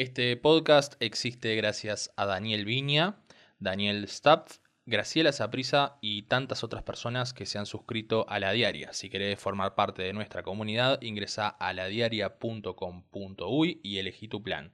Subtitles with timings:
[0.00, 3.20] Este podcast existe gracias a Daniel Viña,
[3.58, 8.94] Daniel Stapf, Graciela Saprisa y tantas otras personas que se han suscrito a la diaria.
[8.94, 14.72] Si querés formar parte de nuestra comunidad, ingresa a ladiaria.com.uy y elegí tu plan.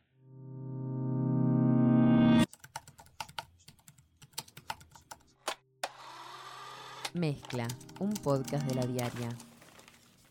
[7.14, 7.66] Mezcla,
[7.98, 9.30] un podcast de la diaria.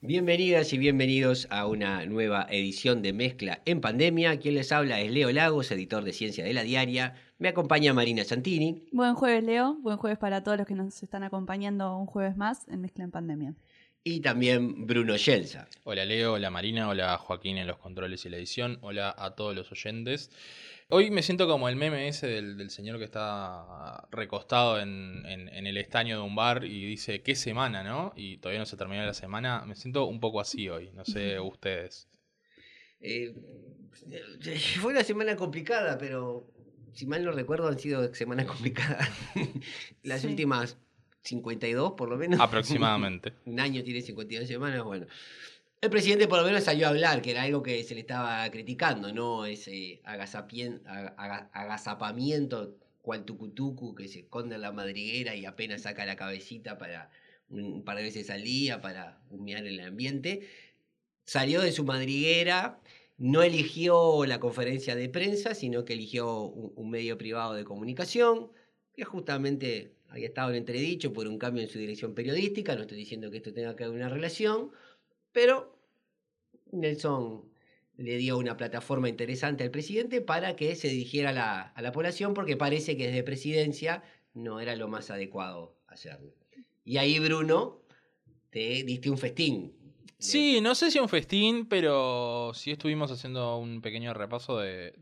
[0.01, 4.37] Bienvenidas y bienvenidos a una nueva edición de Mezcla en Pandemia.
[4.39, 7.15] Quien les habla es Leo Lagos, editor de Ciencia de la Diaria.
[7.39, 8.83] Me acompaña Marina Santini.
[8.91, 9.75] Buen jueves, Leo.
[9.75, 13.11] Buen jueves para todos los que nos están acompañando un jueves más en Mezcla en
[13.11, 13.55] Pandemia.
[14.03, 15.67] Y también Bruno Yelza.
[15.83, 19.55] Hola Leo, hola Marina, hola Joaquín en los controles y la edición, hola a todos
[19.55, 20.29] los oyentes.
[20.89, 26.17] Hoy me siento como el meme ese del, señor que está recostado en, el estaño
[26.17, 28.13] de un bar y dice, ¿qué semana, no?
[28.15, 29.65] Y todavía no se terminó la semana.
[29.65, 32.07] Me siento un poco así hoy, no sé ustedes.
[32.99, 33.33] Eh,
[34.79, 36.51] fue una semana complicada, pero
[36.93, 39.09] si mal no recuerdo han sido semanas complicadas.
[40.03, 40.77] Las últimas
[41.23, 42.39] 52 por lo menos.
[42.39, 43.33] Aproximadamente.
[43.45, 45.07] un año tiene 52 semanas, bueno.
[45.81, 48.49] El presidente por lo menos salió a hablar, que era algo que se le estaba
[48.49, 49.45] criticando, ¿no?
[49.45, 56.79] Ese agazapamiento cual tucutucu que se esconde en la madriguera y apenas saca la cabecita
[56.79, 57.11] para
[57.49, 60.47] un par de veces al día para humear el ambiente.
[61.23, 62.81] Salió de su madriguera,
[63.17, 68.51] no eligió la conferencia de prensa, sino que eligió un, medio privado de comunicación,
[68.93, 72.75] que justamente había estado en entredicho por un cambio en su dirección periodística.
[72.75, 74.71] No estoy diciendo que esto tenga que haber una relación,
[75.35, 75.77] pero
[76.71, 77.43] Nelson
[77.97, 82.55] le dio una plataforma interesante al presidente para que se dirigiera a la, población porque
[82.55, 84.01] parece que desde presidencia
[84.33, 86.33] no era lo más adecuado hacerlo.
[86.85, 87.81] Y ahí, Bruno,
[88.49, 89.73] te diste un festín.
[90.19, 94.93] Sí, no sé si un festín, pero sí estuvimos haciendo un pequeño repaso de,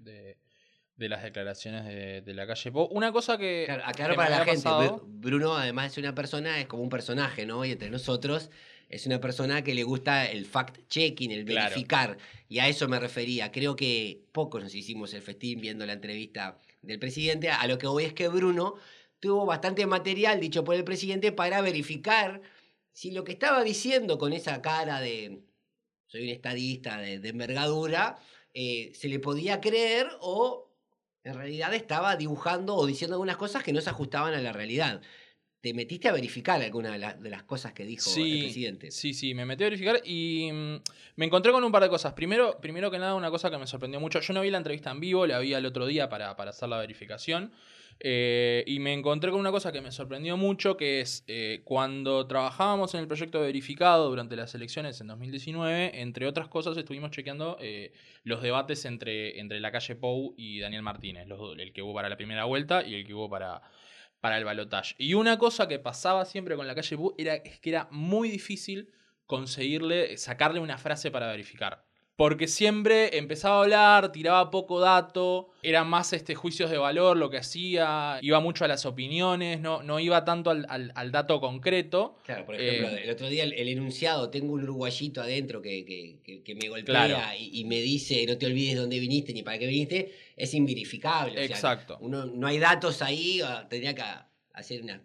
[0.98, 1.86] las declaraciones
[2.26, 3.66] de, la calle Una cosa que.
[3.68, 4.68] Claro, para la gente,
[5.06, 7.64] Bruno, además es una persona, es como un personaje, ¿no?
[7.66, 8.50] Y entre nosotros
[8.90, 12.18] es una persona que le gusta el fact-checking, el verificar.
[12.48, 13.52] Y a eso me refería.
[13.52, 17.50] Creo que pocos nos hicimos el festín viendo la entrevista del presidente.
[17.50, 18.76] A lo que voy es que Bruno
[19.20, 22.42] tuvo bastante material dicho por el presidente para verificar
[22.92, 25.42] si lo que estaba diciendo con esa cara de
[26.08, 28.20] soy un estadista de, envergadura,
[28.54, 30.70] eh, se le podía creer o
[31.24, 35.02] en realidad estaba dibujando o diciendo algunas cosas que no se ajustaban a la realidad
[35.64, 38.92] te metiste a verificar algunas de, las cosas que dijo el presidente.
[38.92, 40.76] Sí, sí, me metí a verificar y mm,
[41.16, 42.12] me encontré con un par de cosas.
[42.12, 44.20] Primero, primero que nada, una cosa que me sorprendió mucho.
[44.20, 46.80] Yo no vi la entrevista en vivo, la vi el otro día para, hacer la
[46.80, 47.54] verificación.
[48.02, 52.28] Eh, y me encontré con una cosa que me sorprendió mucho, que es eh, cuando
[52.28, 57.56] trabajábamos en el proyecto verificado durante las elecciones en 2019, entre otras cosas estuvimos chequeando
[57.62, 57.94] eh,
[58.26, 61.26] los debates entre, entre la calle Pou y Daniel Martínez,
[61.58, 63.62] el que hubo para la primera vuelta y el que hubo para,
[64.24, 64.96] para el balotaje.
[64.98, 68.30] Y una cosa que pasaba siempre con la calle Bu era es que era muy
[68.30, 68.90] difícil
[69.26, 71.84] conseguirle, sacarle una frase para verificar.
[72.16, 77.32] Porque siempre empezaba a hablar, tiraba poco dato, era más este, juicios de valor lo
[77.32, 82.18] que hacía, iba mucho a las opiniones, no, no iba tanto al, dato concreto.
[82.24, 86.56] Claro, por ejemplo, eh, el otro día el, enunciado, tengo un uruguayito adentro que, que,
[86.56, 90.14] me golpea y, me dice, no te olvides de dónde viniste ni para qué viniste,
[90.38, 91.44] es inverificable.
[91.44, 91.98] Exacto.
[92.02, 94.04] uno, no hay datos ahí, ah, tendría que
[94.54, 95.02] hacer una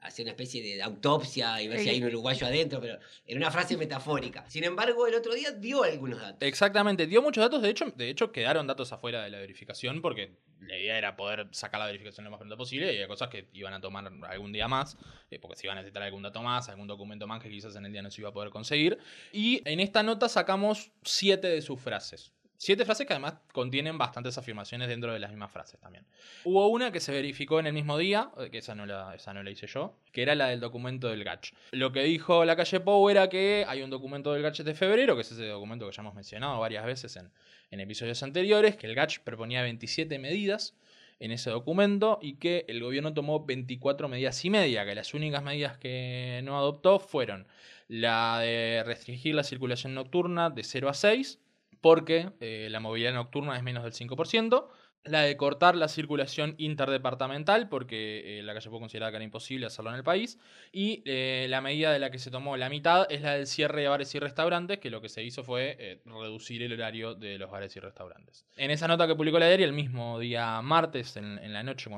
[0.00, 3.50] hacer una especie de autopsia y ver si hay un uruguayo adentro, pero era una
[3.50, 4.48] frase metafórica.
[4.48, 6.38] Sin embargo, el otro día dio algunos datos.
[6.40, 10.36] Exactamente, dio muchos datos, de hecho, de hecho quedaron datos afuera de la verificación porque
[10.60, 13.48] la idea era poder sacar la verificación lo más pronto posible y había cosas que
[13.52, 14.96] iban a tomar algún día más,
[15.30, 17.86] eh, porque se iban a necesitar algún dato más, algún documento más que quizás en
[17.86, 18.98] el día no se iba a poder conseguir.
[19.32, 22.32] Y en esta nota sacamos siete de sus frases.
[22.60, 26.04] Siete frases que además contienen bastantes afirmaciones dentro de las mismas frases también.
[26.42, 29.32] Hubo una que se verificó en el mismo día, eh, que esa no la, esa
[29.32, 31.52] no la hice yo, que era la del documento del GACH.
[31.70, 35.14] Lo que dijo la calle Pou era que hay un documento del GACH de febrero,
[35.14, 37.30] que es ese documento que ya hemos mencionado varias veces en,
[37.70, 40.74] en episodios anteriores, que el GACH proponía 27 medidas
[41.20, 45.44] en ese documento y que el gobierno tomó 24 medidas y media, que las únicas
[45.44, 47.46] medidas que no adoptó fueron
[47.86, 51.38] la de restringir la circulación nocturna de 0 a 6,
[51.80, 54.66] porque eh, la movilidad nocturna es menos del 5%,
[55.04, 59.66] la de cortar la circulación interdepartamental, porque eh, la calle fue considerada que era imposible
[59.66, 60.38] hacerlo en el país,
[60.72, 63.82] y eh, la medida de la que se tomó la mitad es la del cierre
[63.82, 67.38] de bares y restaurantes, que lo que se hizo fue eh, reducir el horario de
[67.38, 68.46] los bares y restaurantes.
[68.56, 71.90] En esa nota que publicó la diaria el mismo día martes, en, la noche,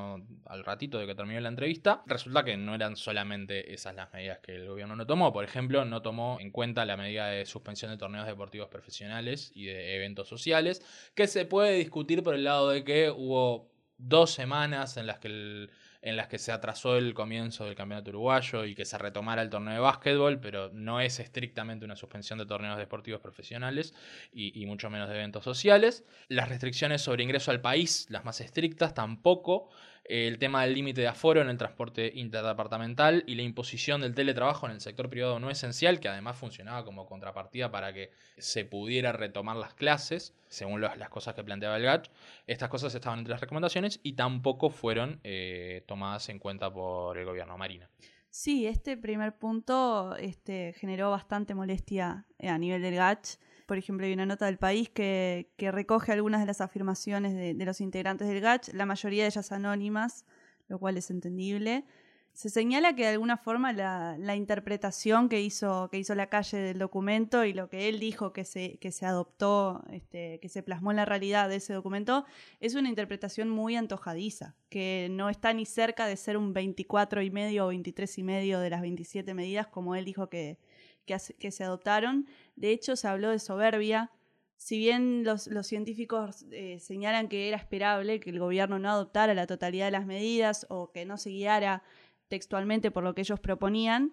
[0.46, 4.38] al ratito de que terminó la entrevista, resulta que no eran solamente esas las medidas
[4.38, 5.32] que el gobierno no tomó.
[5.32, 9.66] Por ejemplo, no tomó en cuenta la medida de suspensión de torneos deportivos profesionales y
[9.66, 10.82] de eventos sociales,
[11.14, 15.68] que se puede discutir por el lado de que hubo dos semanas en las que
[16.02, 19.50] en las que se atrasó el comienzo del campeonato uruguayo y que se retomara el
[19.50, 23.94] torneo de básquetbol, pero no es estrictamente una suspensión de torneos deportivos profesionales
[24.32, 26.04] y, y mucho menos de eventos sociales.
[26.28, 29.68] Las restricciones sobre ingreso al país, las más estrictas, tampoco.
[30.12, 34.66] El tema del límite de aforo en el transporte interdepartamental y la imposición del teletrabajo
[34.66, 39.12] en el sector privado no esencial, que además funcionaba como contrapartida para que se pudiera
[39.12, 42.08] retomar las clases, según los- las cosas que planteaba el GATT.
[42.48, 47.24] Estas cosas estaban entre las recomendaciones y tampoco fueron eh, tomadas en cuenta por el
[47.24, 47.88] gobierno Marina.
[48.30, 53.38] Sí, este primer punto este, generó bastante molestia eh, a nivel del GACH.
[53.70, 57.80] Por ejemplo, hay una nota del país que, recoge algunas de las afirmaciones de, los
[57.80, 60.24] integrantes del GACH, la mayoría de ellas anónimas,
[60.66, 61.84] lo cual es entendible.
[62.32, 66.80] Se señala que de alguna forma la, interpretación que hizo, que hizo la calle del
[66.80, 70.90] documento y lo que él dijo que se, que se adoptó, este, que se plasmó
[70.90, 72.24] en la realidad de ese documento,
[72.58, 77.30] es una interpretación muy antojadiza, que no está ni cerca de ser un 24 y
[77.30, 80.58] medio o 23 y medio de las 27 medidas como él dijo que,
[81.06, 82.26] que se adoptaron.
[82.60, 84.10] De hecho, se habló de soberbia.
[84.56, 89.46] Si bien los, científicos eh, señalan que era esperable que el gobierno no adoptara la
[89.46, 91.82] totalidad de las medidas o que no se guiara
[92.28, 94.12] textualmente por lo que ellos proponían,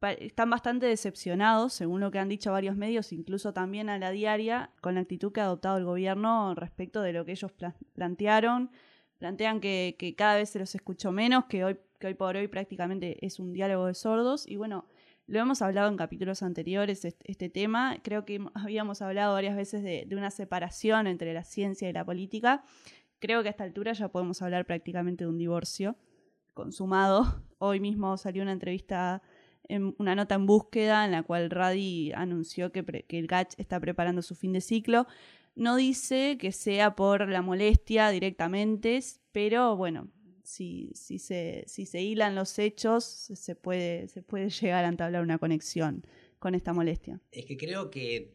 [0.00, 4.70] están bastante decepcionados, según lo que han dicho varios medios, incluso también a la diaria,
[4.80, 8.70] con la actitud que ha adoptado el gobierno respecto de lo que ellos pla- plantearon.
[9.18, 12.48] Plantean que, que cada vez se los escuchó menos, que hoy, que hoy por hoy
[12.48, 14.46] prácticamente es un diálogo de sordos.
[14.46, 14.86] Y bueno,
[15.28, 17.98] lo hemos hablado en capítulos anteriores, este, tema.
[18.02, 22.64] Creo que habíamos hablado varias veces de, una separación entre la ciencia y la política.
[23.18, 25.96] Creo que a esta altura ya podemos hablar prácticamente de un divorcio
[26.54, 27.42] consumado.
[27.58, 29.22] Hoy mismo salió una entrevista,
[29.64, 34.22] en, una nota en búsqueda, en la cual Radi anunció que el GACH está preparando
[34.22, 35.06] su fin de ciclo.
[35.54, 38.98] No dice que sea por la molestia directamente,
[39.32, 40.08] pero bueno,
[40.48, 46.06] si, se, hilan los hechos, se puede, se puede llegar a entablar una conexión
[46.38, 47.20] con esta molestia.
[47.30, 48.32] Es que creo que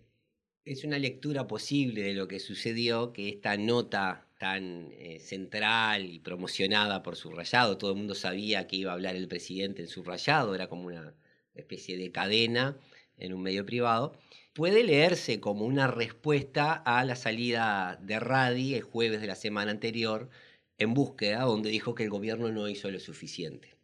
[0.63, 6.19] es una lectura posible de lo que sucedió, que esta nota tan eh, central y
[6.19, 10.53] promocionada por Subrayado, todo el mundo sabía que iba a hablar el presidente en Subrayado,
[10.53, 11.15] era como una
[11.55, 12.77] especie de cadena
[13.17, 14.17] en un medio privado,
[14.53, 19.71] puede leerse como una respuesta a la salida de Radi el jueves de la semana
[19.71, 20.29] anterior
[20.77, 23.75] en búsqueda, donde dijo que el gobierno no hizo lo suficiente.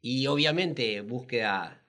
[0.00, 1.84] Y obviamente búsqueda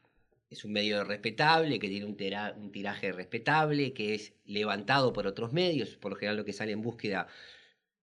[0.49, 5.25] es un medio respetable, que tiene un, tira- un tiraje respetable, que es levantado por
[5.27, 7.27] otros medios, por lo general lo que sale en búsqueda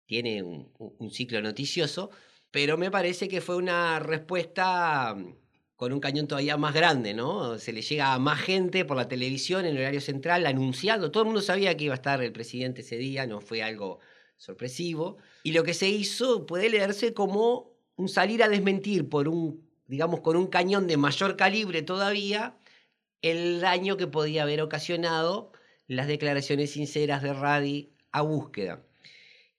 [0.07, 2.11] tiene un, un- un ciclo noticioso,
[2.51, 5.35] pero me parece que fue una respuesta mm,
[5.77, 7.59] con un cañón todavía más grande, ¿no?
[7.59, 11.23] Se le llega a más gente por la televisión en el horario central anunciando, todo
[11.25, 14.01] el mundo sabía que iba a estar el presidente ese día, no fue algo
[14.37, 15.19] sorpresivo,
[15.49, 20.21] y lo que se hizo puede leerse como un salir a desmentir por un, digamos,
[20.21, 22.59] con un cañón de mayor calibre todavía,
[23.23, 25.53] el daño que podía haber ocasionado
[25.87, 28.85] las declaraciones sinceras de Radi a búsqueda.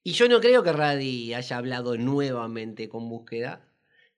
[0.04, 3.68] Y yo no creo que Radi haya hablado nuevamente con búsqueda,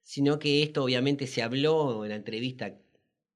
[0.04, 2.76] sino que esto obviamente se habló en la entrevista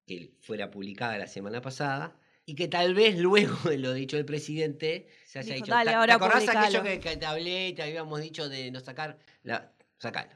[0.06, 4.24] que fuera publicada la semana pasada, y que tal vez luego de lo dicho del
[4.24, 6.82] presidente se haya Dijo, dicho, "Dale, "¿Te- ahora ¿te acordás aquello publicalo".
[6.84, 9.18] que, que te hablé y te habíamos dicho de no sacar?
[9.42, 10.30] La, sacalo.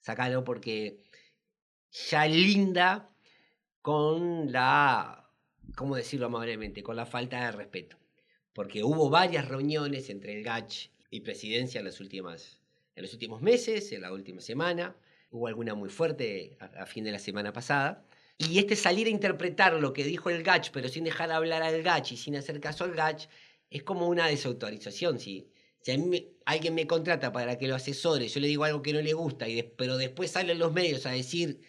[0.00, 1.02] Sacalo porque
[2.10, 3.10] ya linda
[3.82, 5.28] con la,
[5.76, 6.82] ¿cómo decirlo amablemente?
[6.82, 7.96] Con la falta de respeto.
[8.52, 12.60] Porque hubo varias reuniones entre el GACH y presidencia en, las últimas,
[12.94, 14.96] en los últimos meses, en la última semana.
[15.30, 18.04] Hubo alguna muy fuerte a, a fin de la semana pasada.
[18.38, 21.82] Y este salir a interpretar lo que dijo el GACH, pero sin dejar hablar al
[21.82, 23.28] GACH y sin hacer caso al GACH,
[23.70, 25.18] es como una desautorización.
[25.18, 25.48] Si,
[25.80, 28.82] si a mí me- alguien me contrata para que lo asesore, yo le digo algo
[28.82, 31.60] que no le gusta, y pero después salen los medios a decir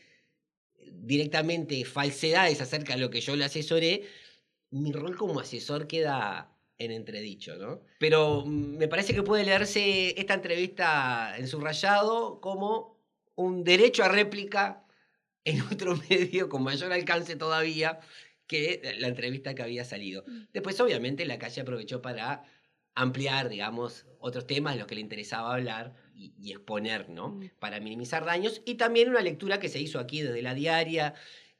[0.91, 4.03] directamente falsedades acerca de lo que yo le asesoré,
[4.71, 7.81] mi rol como asesor queda en entredicho, ¿no?
[7.99, 12.97] Pero mm, me parece que puede leerse esta entrevista en subrayado como
[13.35, 14.85] un derecho a réplica
[15.47, 17.99] en otro medio con mayor alcance todavía
[18.47, 20.23] que la entrevista que había salido.
[20.53, 22.43] Después, obviamente, la calle aprovechó para
[22.95, 27.29] ampliar, digamos, otros temas de los que le interesaba hablar y, y exponer, ¿no?
[27.29, 27.51] Mm.
[27.59, 28.61] Para minimizar daños.
[28.65, 31.13] Y también una lectura que se hizo aquí desde la diaria,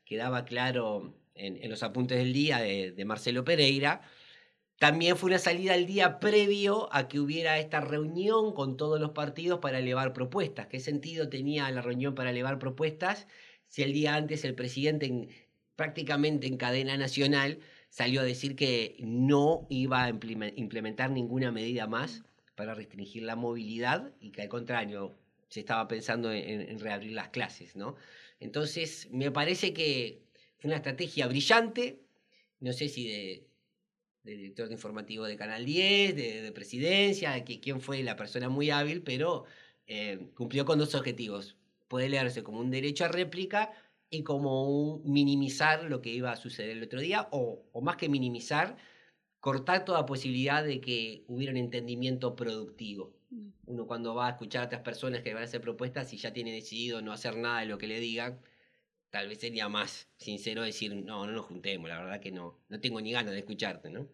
[0.04, 4.02] quedaba claro en, en los apuntes del día de, de Marcelo Pereira.
[4.80, 9.12] También fue una salida al día previo a que hubiera esta reunión con todos los
[9.12, 10.68] partidos para elevar propuestas.
[10.68, 13.28] ¿Qué sentido tenía la reunión para elevar propuestas
[13.68, 15.30] si el día antes el presidente, en-
[15.76, 17.60] prácticamente en cadena nacional,
[17.90, 22.24] salió a decir que no iba a impleme- implementar ninguna medida más
[22.56, 25.18] para restringir la movilidad y que al contrario
[25.50, 27.96] se estaba pensando en, en reabrir las clases, ¿no?
[28.40, 30.24] Entonces, me parece que
[30.58, 32.02] fue una estrategia brillante,
[32.60, 33.48] no sé si de,
[34.24, 38.50] director de informativo de Canal 10, de, de presidencia, de que, quién fue la persona
[38.50, 39.46] muy hábil, pero
[39.88, 41.57] eh, cumplió con dos objetivos.
[41.88, 43.72] Puede leerse como un derecho a réplica
[44.10, 47.98] y como un minimizar lo que iba a suceder el otro día, o, o más
[47.98, 48.78] que minimizar,
[49.40, 53.14] cortar toda posibilidad de que hubiera un entendimiento productivo.
[53.30, 53.50] Mm.
[53.66, 56.34] Uno cuando va a escuchar a otras personas que van a hacer propuestas y ya
[56.34, 58.40] tiene decidido no hacer nada de lo que le digan,
[59.10, 62.80] tal vez sería más sincero decir, no, no nos juntemos, la verdad que no, no
[62.80, 64.08] tengo ni ganas de escucharte, ¿no?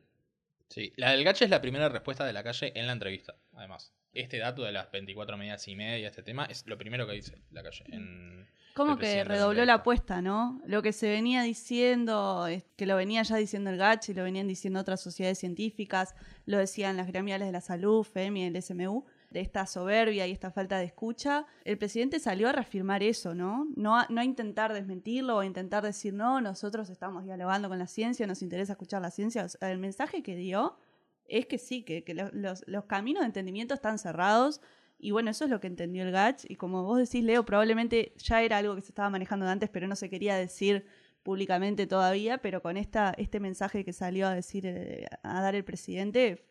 [0.70, 3.94] Sí, la del gache es la primera respuesta de la calle en la entrevista, además.
[4.14, 7.42] Este dato de las 24 medidas y media, este tema, es lo primero que dice
[7.52, 7.84] la calle.
[7.88, 8.48] En...
[8.76, 10.60] Como que redobló la apuesta, ¿no?
[10.66, 14.48] Lo que se venía diciendo, que lo venía ya diciendo el GACH y lo venían
[14.48, 16.16] diciendo otras sociedades científicas,
[16.48, 20.50] lo decían las gremiales de la salud, FEMI, el SMU, de esta soberbia y esta
[20.50, 21.46] falta de escucha.
[21.66, 23.68] El presidente salió a reafirmar eso, ¿no?
[23.76, 27.78] No a, no a intentar desmentirlo o a intentar decir, no, nosotros estamos dialogando con
[27.78, 29.44] la ciencia, nos interesa escuchar la ciencia.
[29.44, 30.78] O sea, el mensaje que dio
[31.28, 34.62] es que sí, que, que lo- los, caminos de entendimiento están cerrados.
[35.00, 36.46] Y bueno, eso es lo que entendió el GATS.
[36.50, 39.88] Y como vos decís, Leo, probablemente ya era algo que se estaba manejando antes, pero
[39.88, 40.86] no se quería decir
[41.24, 42.38] públicamente todavía.
[42.40, 46.46] Pero con esta, este mensaje que salió a decir, eh, a dar el presidente,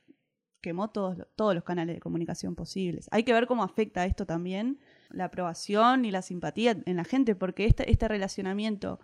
[0.60, 3.08] quemó todos, todos los canales de comunicación posibles.
[3.10, 4.78] Hay que ver cómo afecta esto también,
[5.10, 9.00] la aprobación y la simpatía en la gente, porque este, este relacionamiento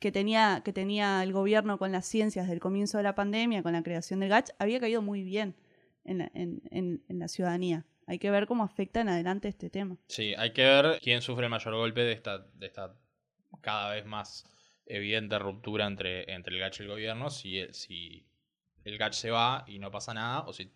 [0.00, 3.62] que tenía, que tenía el gobierno con las ciencias desde el comienzo de la pandemia,
[3.62, 5.54] con la creación del GATS, había caído muy bien
[6.04, 7.84] en la, en- en- en la ciudadanía.
[8.06, 9.96] Hay que ver cómo afecta en adelante este tema.
[10.08, 12.96] Sí, hay que ver quién sufre el mayor golpe de esta, de esta
[13.60, 14.44] cada vez más
[14.86, 18.26] evidente ruptura entre, entre el gacho y el gobierno, si el, si
[18.84, 20.68] el gacho se va y no pasa nada, o si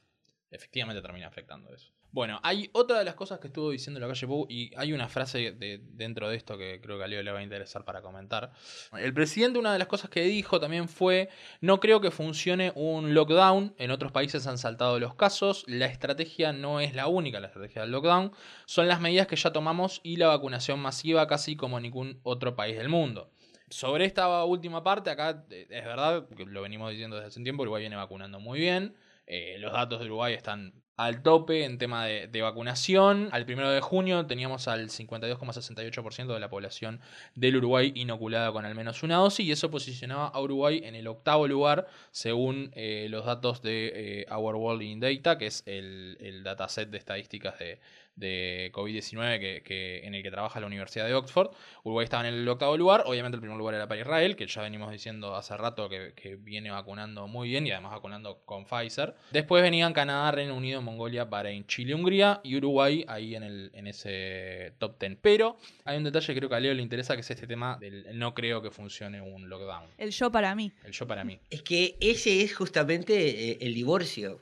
[0.51, 1.91] efectivamente termina afectando eso.
[2.15, 5.09] Bueno, hay otra de las cosas que estuvo diciendo la calle Pou y hay una
[5.09, 8.03] frase de, dentro de esto que creo que a Leo le va a interesar para
[8.03, 8.53] comentar.
[8.97, 11.29] El presidente, una de las cosas que dijo también fue,
[11.61, 16.53] no creo que funcione un lockdown, en otros países han saltado los casos, la estrategia
[16.53, 18.31] no es la única, la estrategia del lockdown,
[18.65, 22.77] son las medidas que ya tomamos y la vacunación masiva casi como ningún otro país
[22.77, 23.33] del mundo.
[23.71, 27.45] Sobre esta última parte, acá eh, es verdad, que lo venimos diciendo desde hace un
[27.45, 28.95] tiempo, Uruguay viene vacunando muy bien.
[29.27, 33.29] Eh, los datos de Uruguay están al tope en tema de, vacunación.
[33.33, 37.01] Al primero de junio teníamos al 52,68% de la población
[37.35, 41.07] del Uruguay inoculada con al menos una dosis y eso posicionaba a Uruguay en el
[41.09, 46.17] octavo lugar según eh, los datos de eh, Our World in Data, que es el,
[46.21, 47.79] el dataset de estadísticas de,
[48.17, 51.51] de COVID-19 que, que- en el que trabaja la Universidad de Oxford.
[51.83, 54.63] Uruguay estaba en el octavo lugar, obviamente el primer lugar era para Israel, que ya
[54.63, 59.15] venimos diciendo hace rato que, que viene vacunando muy bien y además vacunando con Pfizer.
[59.33, 63.87] Después venían Canadá, Reino Unido, Mongolia, Bahrein, Chile, Hungría y Uruguay ahí en, el, en
[63.87, 65.19] ese top 10.
[65.21, 67.77] Pero hay un detalle que creo que a Leo le interesa, que es este tema
[67.79, 69.91] del no creo que funcione un lockdown.
[69.99, 70.71] El yo para mí.
[70.85, 71.41] El yo para mí.
[71.51, 74.41] Es que ese es justamente eh, el divorcio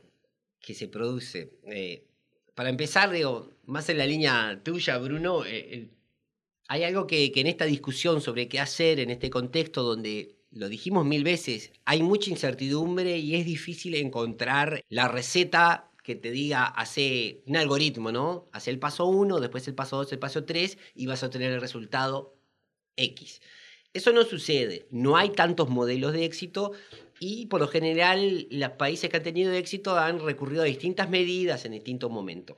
[0.61, 1.59] que se produce.
[1.64, 2.05] Eh,
[2.55, 5.91] para empezar, digo, más en la línea tuya, Bruno, eh, el-
[6.69, 10.69] hay algo que, que en esta discusión sobre qué hacer en este contexto donde, lo
[10.69, 16.65] dijimos mil veces, hay mucha incertidumbre y es difícil encontrar la receta que te diga,
[16.65, 18.49] hace un algoritmo, ¿no?
[18.53, 21.53] Hace el paso 1, después el paso 2, el paso 3 y vas a obtener
[21.53, 22.37] el resultado
[22.97, 23.41] X.
[23.95, 26.73] Eso no sucede, no hay tantos modelos de éxito
[27.25, 31.64] y por lo general los países que han tenido éxito han recurrido a distintas medidas
[31.64, 32.57] en distintos momentos.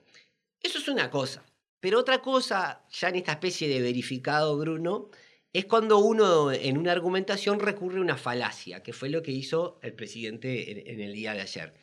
[0.59, 1.45] Eso es una cosa.
[1.81, 5.11] Pero otra cosa, ya en esta especie de verificado, Bruno,
[5.53, 9.79] es cuando uno en una argumentación recurre a una falacia, que fue lo que hizo
[9.83, 11.75] el presidente en, el día de ayer.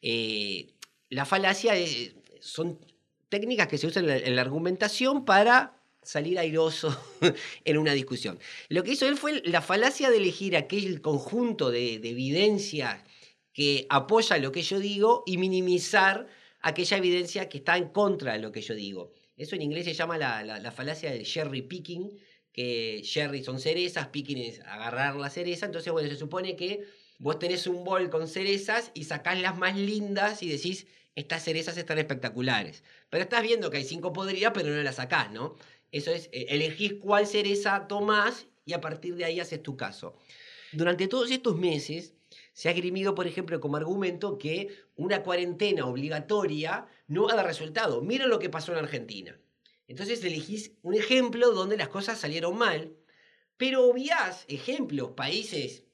[0.00, 0.72] Eh,
[1.10, 1.74] la falacia
[2.40, 2.78] son
[3.28, 6.96] técnicas que se usan en la argumentación para salir airoso
[7.64, 8.38] en una discusión.
[8.68, 13.04] Lo que hizo él fue la falacia de elegir aquel conjunto de, de evidencia
[13.52, 16.26] que apoya lo que yo digo y minimizar
[16.60, 19.12] aquella evidencia que está en contra de lo que yo digo.
[19.36, 22.18] Eso en inglés se llama la, la- la falacia del cherry picking,
[22.52, 25.66] que cherry son cerezas, picking es agarrar la cereza.
[25.66, 26.84] Entonces, bueno, se supone que
[27.18, 31.76] vos tenés un bol con cerezas y sacás las más lindas y decís, estas cerezas
[31.76, 32.82] están espectaculares.
[33.08, 35.56] Pero estás viendo que hay cinco podridas, pero no las sacás, ¿no?
[35.92, 40.16] Eso es, eh, elegís cuál cereza tomás y a partir de ahí haces tu caso.
[40.72, 42.14] Durante todos estos meses
[42.52, 48.02] se ha esgrimido, por ejemplo, como argumento que una cuarentena obligatoria no ha dado resultado.
[48.02, 49.38] Mira lo que pasó en Argentina.
[49.88, 52.94] Entonces elegís un ejemplo donde las cosas salieron mal,
[53.56, 55.84] pero obviás ejemplos, países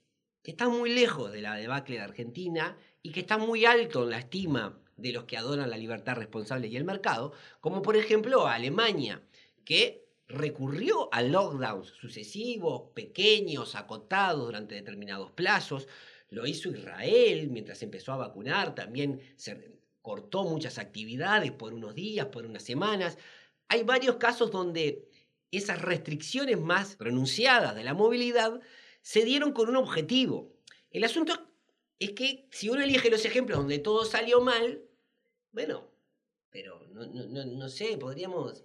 [0.43, 4.11] que están muy lejos de la debacle de Argentina y que están muy alto en
[4.11, 8.47] la estima de los que adoran la libertad responsable y el mercado, como por ejemplo
[8.47, 9.23] Alemania,
[9.67, 15.89] que recurrió a lockdowns sucesivos, pequeños, acotados durante determinados plazos.
[16.31, 22.27] Lo hizo Israel mientras empezó a vacunar, también se cortó muchas actividades por unos días,
[22.27, 23.19] por unas semanas.
[23.69, 25.09] Hay varios casos donde
[25.51, 28.61] esas restricciones más pronunciadas de la movilidad
[29.03, 30.55] se dieron con un objetivo.
[30.91, 31.35] El asunto
[31.99, 34.83] es que si uno elige los ejemplos donde todo salió mal,
[35.51, 35.91] bueno,
[36.51, 38.65] pero no, no, no sé, podríamos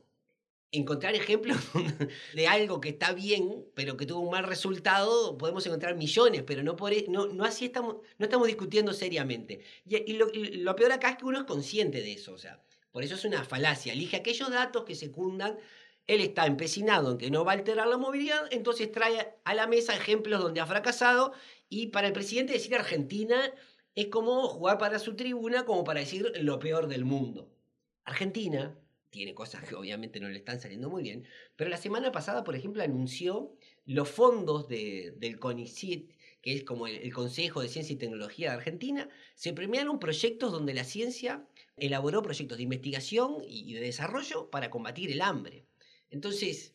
[0.72, 1.58] encontrar ejemplos
[2.34, 6.64] de algo que está bien, pero que tuvo un mal resultado, podemos encontrar millones, pero
[6.64, 9.62] no, por, e, no, no así estamos, no estamos discutiendo seriamente.
[9.86, 13.16] Y, lo, peor acá es que uno es consciente de eso, o sea, por eso
[13.16, 13.94] es una falacia.
[13.94, 15.58] Elige aquellos datos que secundan,
[16.08, 19.68] él está empecinado en que no va a alterar la movilidad, entonces trae a la
[19.68, 21.34] mesa ejemplos donde ha fracasado
[21.70, 23.54] y para el presidente decir Argentina
[23.94, 27.50] es como jugar para su tribuna, como para decir lo peor del mundo.
[28.04, 28.76] Argentina
[29.12, 32.56] tiene cosas que obviamente no le están saliendo muy bien, pero la semana pasada, por
[32.56, 33.54] ejemplo, anunció
[33.86, 39.10] los fondos del CONICIT, que es como el, Consejo de Ciencia y Tecnología de Argentina,
[39.36, 41.46] se premiaron proyectos donde la ciencia
[41.78, 45.66] elaboró proyectos de investigación y de desarrollo para combatir el hambre.
[46.10, 46.74] Entonces,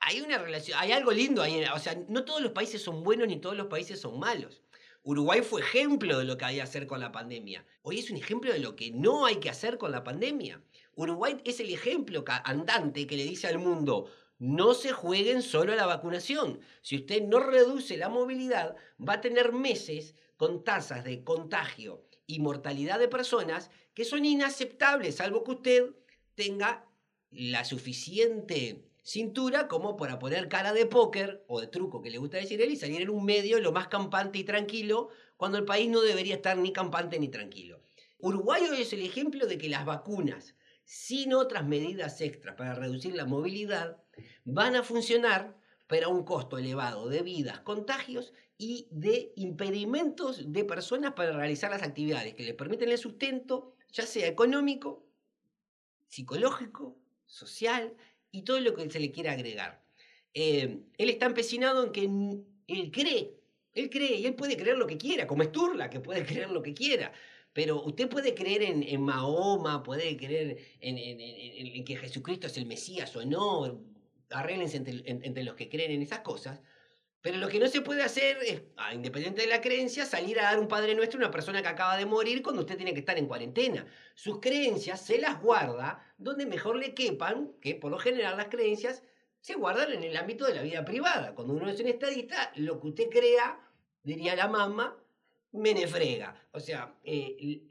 [0.00, 3.26] hay una relación, hay algo lindo ahí, o sea, no todos los países son buenos
[3.26, 4.62] ni todos los países son malos.
[5.02, 7.66] Uruguay fue ejemplo de lo que hay que hacer con la pandemia.
[7.82, 10.62] Hoy es un ejemplo de lo que no hay que hacer con la pandemia.
[10.96, 15.76] Uruguay es el ejemplo andante que le dice al mundo, no se jueguen solo a
[15.76, 16.60] la vacunación.
[16.82, 22.40] Si usted no reduce la movilidad, va a tener meses con tasas de contagio y
[22.40, 25.90] mortalidad de personas que son inaceptables, salvo que usted
[26.34, 26.84] tenga
[27.30, 32.38] la suficiente cintura como para poner cara de póker o de truco que le gusta
[32.38, 35.90] decir él y salir en un medio lo más campante y tranquilo cuando el país
[35.90, 37.82] no debería estar ni campante ni tranquilo.
[38.18, 43.14] Uruguay hoy es el ejemplo de que las vacunas sin otras medidas extras para reducir
[43.14, 44.02] la movilidad,
[44.44, 50.64] van a funcionar, pero a un costo elevado de vidas, contagios y de impedimentos de
[50.64, 55.06] personas para realizar las actividades que le permiten el sustento, ya sea económico,
[56.08, 57.96] psicológico, social
[58.30, 59.84] y todo lo que se le quiera agregar.
[60.32, 62.04] Eh, él está empecinado en que
[62.66, 63.40] él cree,
[63.72, 66.62] él cree y él puede creer lo que quiera, como Sturla, que puede creer lo
[66.62, 67.12] que quiera.
[67.54, 73.24] Pero usted puede creer en, Mahoma, puede creer en, que Jesucristo es el Mesías o
[73.24, 73.80] no,
[74.30, 76.60] arréglense entre, los que creen en esas cosas.
[77.20, 80.42] Pero lo que no se puede hacer es, ah, independiente de la creencia, salir a
[80.42, 83.00] dar un Padre Nuestro a una persona que acaba de morir cuando usted tiene que
[83.00, 83.86] estar en cuarentena.
[84.16, 89.04] Sus creencias se las guarda donde mejor le quepan, que por lo general las creencias
[89.40, 91.36] se guardan en el ámbito de la vida privada.
[91.36, 93.60] Cuando uno es un estadista, lo que usted crea,
[94.02, 94.98] diría la mamá,
[95.54, 96.36] menefrega.
[96.52, 97.66] O sea, eh,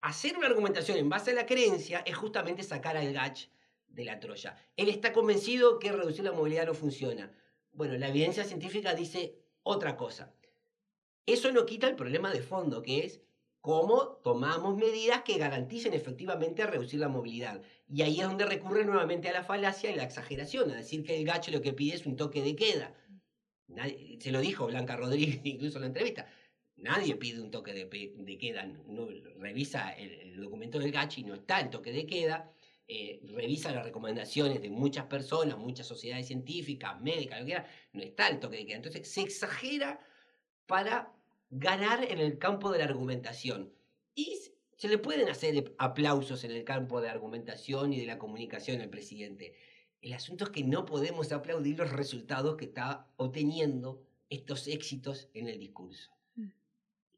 [0.00, 3.48] hacer una argumentación en base a la creencia es justamente sacar al Gach
[3.88, 4.56] de la Troya.
[4.76, 7.32] Él está convencido que reducir la movilidad no funciona.
[7.72, 10.34] Bueno, la evidencia científica dice otra cosa.
[11.26, 13.20] Eso no quita el problema de fondo, que es
[13.60, 17.62] cómo tomamos medidas que garanticen efectivamente reducir la movilidad.
[17.88, 21.16] Y ahí es donde recurre nuevamente a la falacia y la exageración, a decir que
[21.16, 22.94] el gacho lo que pide es un toque de queda.
[24.18, 26.26] se lo dijo Blanca Rodríguez incluso en la entrevista.
[26.82, 28.66] Nadie pide un toque de, queda,
[29.36, 32.50] revisa el, documento del GACH y no está el toque de queda,
[32.88, 38.02] eh, revisa las recomendaciones de muchas personas, muchas sociedades científicas, médicas, lo que quiera, no
[38.02, 38.76] está el toque de queda.
[38.76, 40.00] Entonces se exagera
[40.66, 41.12] para
[41.50, 43.72] ganar en el campo de la argumentación.
[44.14, 44.38] Y
[44.76, 48.88] se le pueden hacer aplausos en el campo de argumentación y de la comunicación al
[48.88, 49.54] presidente.
[50.00, 55.48] El asunto es que no podemos aplaudir los resultados que está obteniendo estos éxitos en
[55.48, 56.10] el discurso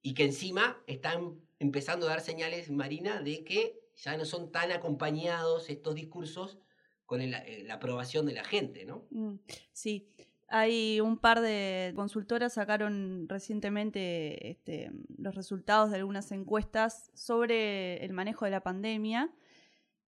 [0.03, 4.73] y que encima están empezando a dar señales, Marina, de que ya no son tan
[4.73, 6.59] acompañados estos discursos
[7.07, 9.07] con eh, la aprobación de la gente, ¿no?
[9.11, 9.35] Mm,
[9.73, 10.09] sí.
[10.49, 18.12] Hay un par de consultoras sacaron recientemente este, los resultados de algunas encuestas sobre el
[18.12, 19.33] manejo de la pandemia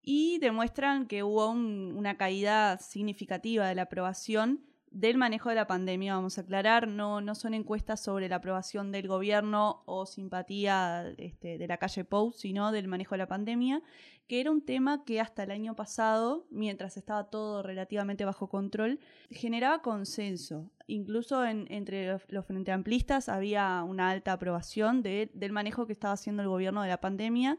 [0.02, 6.14] y demuestran que hubo una caída significativa de la aprobación del manejo de la pandemia,
[6.14, 11.59] vamos a aclarar, no, no son encuestas sobre la aprobación del gobierno o simpatía este,
[11.59, 13.83] de la calle Pou, sino del manejo de la pandemia,
[14.28, 19.00] que era un tema que hasta el año pasado, mientras estaba todo relativamente bajo control,
[19.30, 20.70] generaba consenso.
[20.87, 26.42] Incluso entre los, los frente amplistas había una alta aprobación del manejo que estaba haciendo
[26.42, 27.59] el gobierno de la pandemia.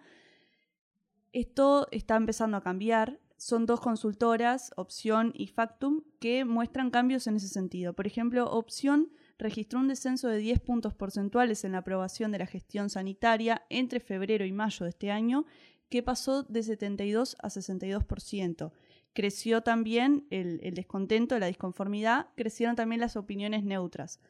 [1.34, 7.36] Esto está empezando a cambiar son dos consultoras, Opción y Factum, que muestran cambios en
[7.36, 7.94] ese sentido.
[7.94, 12.48] Por ejemplo, Opción registró un descenso de 10 puntos porcentuales en la aprobación de la
[12.48, 15.46] gestión sanitaria entre febrero y mayo de este año,
[15.90, 18.72] que pasó de 72 a 62%.
[19.14, 24.22] Creció también el, descontento, la disconformidad, crecieron también las opiniones neutras.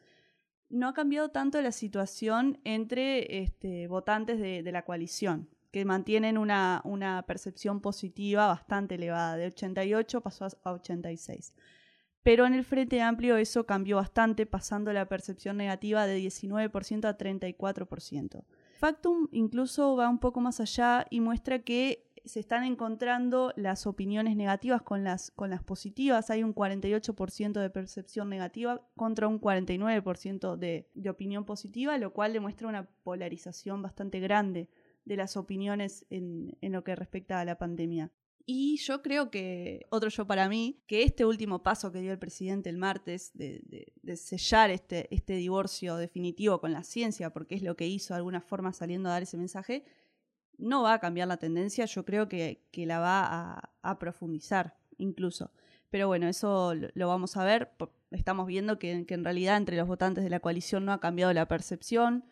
[0.68, 7.24] No ha cambiado tanto la situación entre este, votantes de la coalición que mantienen una,
[7.26, 9.36] percepción positiva bastante elevada.
[9.36, 11.54] De 88 pasó a 86.
[12.22, 17.16] Pero en el Frente Amplio eso cambió bastante, pasando la percepción negativa de 19% a
[17.16, 18.44] 34%.
[18.78, 24.36] Factum incluso va un poco más allá y muestra que se están encontrando las opiniones
[24.36, 26.28] negativas con las, con las positivas.
[26.30, 32.32] Hay un 48% de percepción negativa contra un 49% de, de opinión positiva, lo cual
[32.32, 34.68] demuestra una polarización bastante grande
[35.06, 38.12] de las opiniones en, lo que respecta a la pandemia.
[38.44, 42.18] Y yo creo que, otro yo para mí, que este último paso que dio el
[42.18, 47.76] presidente el martes de, sellar este, este, divorcio definitivo con la ciencia, porque es lo
[47.76, 49.84] que hizo de alguna forma saliendo a dar ese mensaje,
[50.58, 55.52] no va a cambiar la tendencia, yo creo que, la va a, profundizar incluso.
[55.90, 57.72] Pero bueno, eso lo vamos a ver.
[58.10, 61.32] Estamos viendo que, que en realidad entre los votantes de la coalición no ha cambiado
[61.32, 62.24] la percepción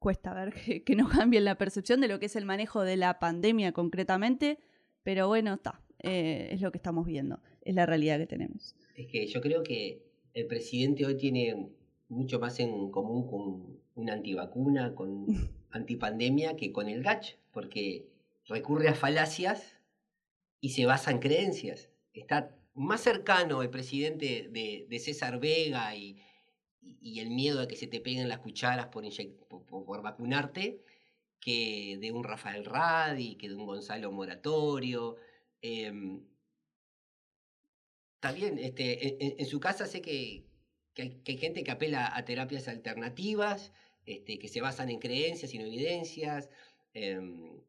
[0.00, 0.52] cuesta ver
[0.84, 4.58] que, no cambien la percepción de lo que es el manejo de la pandemia concretamente,
[5.04, 8.74] pero bueno, está, eh, es lo que estamos viendo, es la realidad que tenemos.
[8.96, 10.02] Es que yo creo que
[10.34, 11.70] el presidente hoy tiene
[12.08, 15.26] mucho más en común con una antivacuna, con
[15.70, 18.08] antipandemia, que con el GACH, porque
[18.46, 19.78] recurre a falacias
[20.60, 21.90] y se basa en creencias.
[22.14, 26.16] Está más cercano el presidente de, de César Vega y,
[26.82, 29.04] y, el miedo a que se te peguen las cucharas por,
[29.66, 30.82] por, vacunarte
[31.40, 35.16] que de un Rafael Radi, que de un Gonzalo Moratorio.
[35.62, 36.20] Eh,
[38.20, 40.44] también este, en, su casa sé que,
[40.94, 43.72] que, hay, gente que apela a terapias alternativas,
[44.04, 46.50] este, que se basan en creencias y no evidencias.
[46.92, 47.62] Em,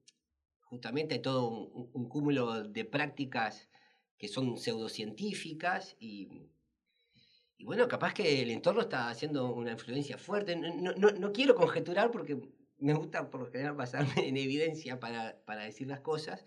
[0.61, 3.69] justamente hay todo un, cúmulo de prácticas
[4.17, 6.49] que son pseudocientíficas y
[7.61, 10.55] y bueno, capaz que el entorno está haciendo una influencia fuerte.
[10.55, 12.41] No, no, no quiero conjeturar porque
[12.79, 16.43] me gusta por lo general basarme en evidencia para, para, decir las cosas.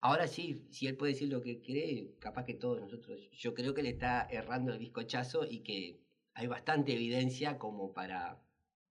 [0.00, 3.74] Ahora sí, si él puede decir lo que cree, capaz que todos nosotros, yo creo
[3.74, 6.00] que le está errando el bizcochazo y que
[6.32, 8.40] hay bastante evidencia como para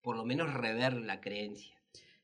[0.03, 1.75] por lo menos rever la creencia.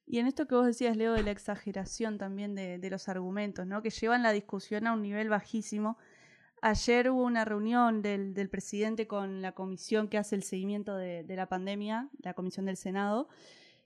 [0.05, 3.65] Y en esto que vos decías, Leo, de la exageración también de, de los argumentos,
[3.65, 3.81] ¿no?
[3.81, 5.97] que llevan la discusión a un nivel bajísimo
[6.67, 11.45] Ayer hubo una reunión del, presidente con la comisión que hace el seguimiento de, la
[11.45, 13.27] pandemia, la comisión del Senado,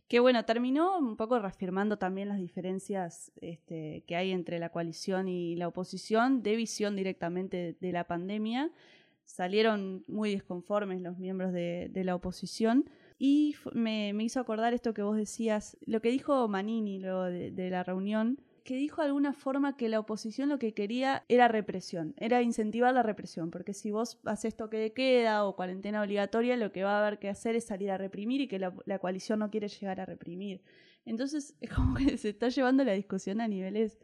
[0.07, 5.27] que bueno, terminó un poco reafirmando también las diferencias este, que hay entre la coalición
[5.27, 8.71] y la oposición de visión directamente de, la pandemia.
[9.25, 12.89] Salieron muy desconformes los miembros de, la oposición.
[13.17, 17.83] Y me, hizo acordar esto que vos decías, lo que dijo Manini luego de la
[17.83, 18.39] reunión,
[18.69, 22.93] que dijo de alguna forma que la oposición lo que quería era represión, era incentivar
[22.93, 26.99] la represión, porque si vos haces toque de queda o cuarentena obligatoria, lo que va
[26.99, 29.99] a haber que hacer es salir a reprimir y que la, coalición no quiere llegar
[29.99, 30.61] a reprimir.
[31.03, 33.97] Entonces es como que se está llevando la discusión a niveles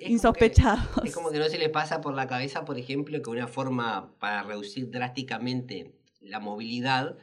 [0.00, 1.04] insospechados.
[1.04, 4.18] es como que no se le pasa por la cabeza, por ejemplo, que una forma
[4.18, 7.16] para reducir drásticamente la movilidad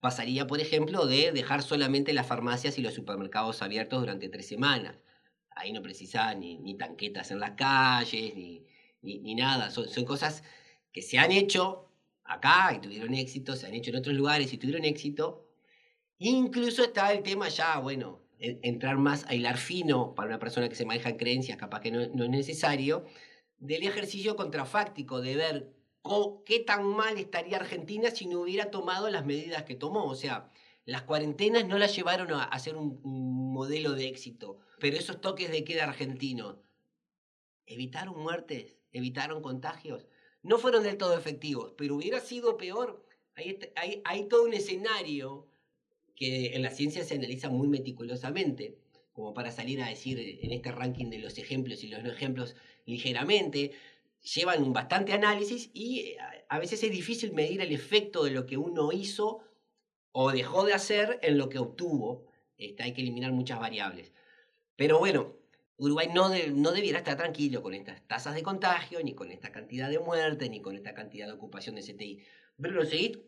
[0.00, 4.96] pasaría, por ejemplo, de dejar solamente las farmacias y los supermercados abiertos durante tres semanas
[5.58, 8.64] ahí no precisa ni, tanquetas en las calles, ni,
[9.02, 9.70] ni, nada.
[9.70, 10.42] Son, cosas
[10.92, 11.90] que se han hecho
[12.24, 15.46] acá y tuvieron éxito, se han hecho en otros lugares y tuvieron éxito.
[16.18, 20.74] Incluso está el tema ya, bueno, entrar más a hilar fino para una persona que
[20.74, 23.04] se maneja en creencias, capaz que no, no es necesario,
[23.58, 25.78] del ejercicio contrafáctico, de ver
[26.44, 30.04] qué tan mal estaría Argentina si no hubiera tomado las medidas que tomó.
[30.04, 30.50] O sea,
[30.84, 35.64] las cuarentenas no las llevaron a, hacer un, modelo de éxito, pero esos toques de
[35.64, 36.58] queda argentinos
[37.66, 40.06] evitaron muertes, evitaron contagios.
[40.44, 43.04] No fueron del todo efectivos, pero hubiera sido peor.
[43.34, 43.58] Hay,
[44.04, 45.48] hay, todo un escenario
[46.14, 48.78] que en la ciencia se analiza muy meticulosamente,
[49.12, 52.54] como para salir a decir en este ranking de los ejemplos y los no ejemplos
[52.86, 53.72] ligeramente.
[54.34, 56.16] llevan bastante análisis y eh,
[56.48, 59.40] a veces es difícil medir el efecto de lo que uno hizo
[60.12, 62.27] o dejó de hacer en lo que obtuvo.
[62.58, 64.12] Este, hay que eliminar muchas variables.
[64.76, 65.34] Pero bueno,
[65.76, 69.50] Uruguay no, de- no debiera estar tranquilo con estas tasas de contagio, ni con esta
[69.52, 72.20] cantidad de muertes, ni con esta cantidad de ocupación de CTI.
[72.56, 73.18] Bruno, seguís.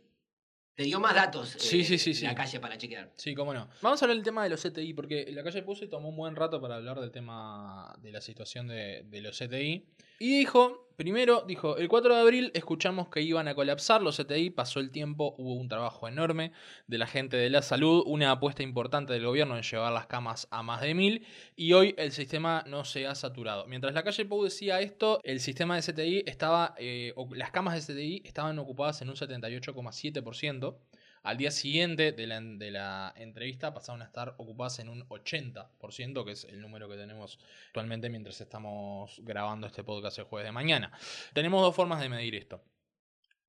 [0.75, 2.25] Te dio más datos Sí, eh, sí, sí, sí.
[2.25, 3.13] la calle para chequear.
[3.17, 3.69] Sí, cómo no.
[3.83, 6.35] Vamos a hablar del tema de los CTI, porque la calle puse tomó un buen
[6.37, 9.87] rato para hablar del tema de la situación de, de los CTI.
[10.23, 14.51] Y dijo, primero, dijo, el 4 de abril escuchamos que iban a colapsar los CTI,
[14.51, 16.53] pasó el tiempo, hubo un trabajo enorme
[16.89, 20.47] de la gente de la salud, una apuesta importante del gobierno en llevar las camas
[20.51, 23.67] a más de mil, y hoy el sistema no se ha saturado.
[23.67, 27.95] Mientras la calle Pou decía esto, el sistema de CTI estaba, eh, las camas de
[27.95, 30.77] CTI estaban ocupadas en un 78,7%.
[31.23, 36.45] Al día siguiente de la, entrevista pasaron a estar ocupadas en un 80%, que es
[36.45, 40.93] el número que tenemos actualmente mientras estamos grabando este podcast el jueves de mañana.
[41.35, 42.65] Tenemos dos formas de medir esto.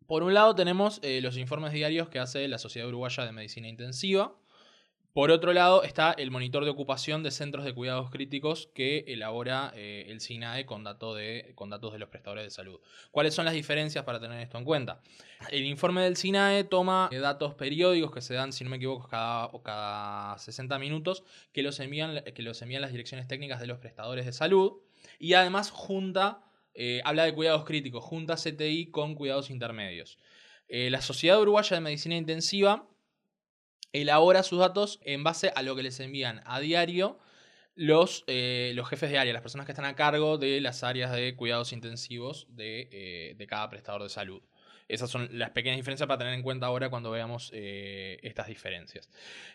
[0.06, 3.70] Por un lado tenemos eh, los informes diarios que hace la Sociedad Uruguaya de Medicina
[3.70, 4.36] Intensiva.
[5.14, 9.74] Por otro lado está el monitor de ocupación de centros de cuidados críticos que elabora
[9.76, 12.80] eh, el SINAE con, de, con datos de los prestadores de salud.
[13.12, 15.02] ¿Cuáles son las diferencias para tener esto en cuenta?
[15.50, 19.10] El informe del SINAE toma eh, datos periódicos que se dan, si no me equivoco,
[19.10, 23.68] cada, o cada 60 minutos, que los, envían, que los envían las direcciones técnicas de
[23.68, 24.80] los prestadores de salud.
[25.20, 30.18] Y además junta, eh, habla de cuidados críticos, junta CTI con cuidados intermedios.
[30.74, 32.88] La Sociedad Uruguaya de Medicina Intensiva
[33.94, 37.20] elabora sus datos en base a lo que les envían a diario
[37.76, 41.12] los, eh, los jefes de área, las personas que están a cargo de las áreas
[41.12, 44.42] de cuidados intensivos de, eh, de cada prestador de salud.
[44.88, 49.10] Esas son las pequeñas diferencias para tener en cuenta ahora cuando veamos eh, estas diferencias.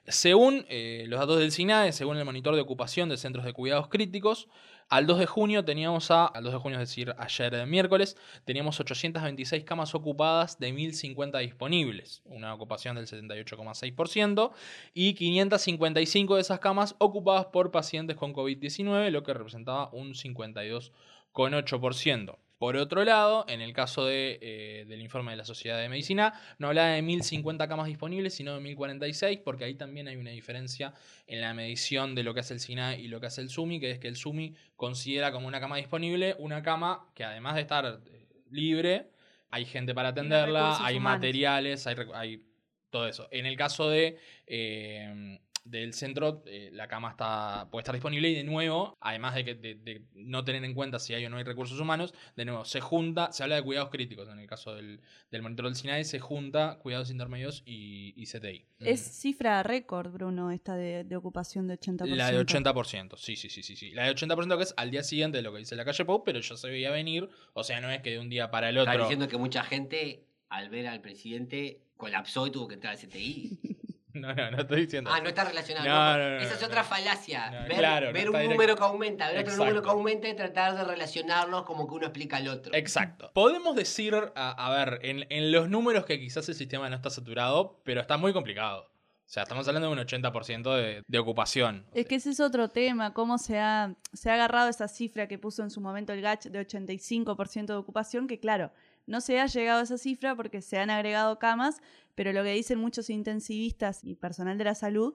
[0.07, 4.49] Según los datos del SINAE, según el monitor de ocupación de centros de cuidados críticos,
[4.89, 8.17] al 2 de junio teníamos a, al 2 de junio es decir, ayer de miércoles,
[8.45, 14.53] teníamos 826 camas ocupadas de 1050 disponibles, una ocupación del 78,6%,
[14.95, 22.39] y 555 de esas camas ocupadas por pacientes con COVID-19, lo que representaba un 52,8%.
[22.59, 26.33] Por otro lado, en el caso de, eh, del informe de la Sociedad de Medicina,
[26.59, 30.95] no hablaba de 1050 camas disponibles, sino de 1046, porque ahí también hay una diferencia
[31.27, 33.79] en la medición de lo que hace el SINAE y lo que hace el SUMI,
[33.79, 37.61] que es que el SUMI considera como una cama disponible una cama que además de
[37.61, 39.11] estar eh, libre,
[39.51, 41.19] hay gente para atenderla, hay humanos.
[41.19, 42.43] materiales, hay
[42.91, 43.29] todo eso.
[43.31, 44.19] En el caso de...
[44.47, 49.45] eh, del centro, eh, la cama está, puede estar disponible y de nuevo, además de,
[49.45, 52.45] que, de, de no tener en cuenta si hay o no hay recursos humanos, de
[52.45, 55.01] nuevo, se junta, se habla de cuidados críticos, en el caso del,
[55.31, 58.67] del monitor del SINAE, se junta cuidados intermedios y, y CTI.
[58.79, 62.07] Es cifra récord, Bruno, esta de, de ocupación de 80%.
[62.15, 63.91] La de 80%, sí, sí, sí, sí, sí.
[63.91, 66.23] La de 80% que es al día siguiente de lo que dice la calle Pau,
[66.25, 68.79] pero ya se veía venir, o sea, no es que de un día para el
[68.79, 69.05] Está otro...
[69.05, 73.59] diciendo que mucha gente, al ver al presidente, colapsó y tuvo que entrar al CTI.
[74.21, 75.23] No, no, no estoy diciendo Ah, eso.
[75.25, 75.87] no está relacionado.
[75.89, 76.67] No, no, no, no, Esa es no.
[76.67, 77.51] otra falacia.
[77.51, 80.75] No, ver claro, ver un número que aumenta, ver otro número que aumenta y tratar
[80.77, 82.75] de relacionarlos como que uno explica al otro.
[82.75, 83.31] Exacto.
[83.35, 87.11] Podemos decir, a, a ver, en, en los números que quizás el sistema no está
[87.11, 88.89] saturado, pero está muy complicado.
[88.89, 91.85] O sea, estamos hablando de un 80% de, de ocupación.
[91.95, 95.37] Es que ese es otro tema, cómo se ha, se ha agarrado esa cifra que
[95.37, 98.71] puso en su momento el GACH de 85% de ocupación, que claro,
[99.07, 101.79] no se ha llegado a esa cifra porque se han agregado camas,
[102.15, 105.15] pero lo que dicen muchos intensivistas y personal de la salud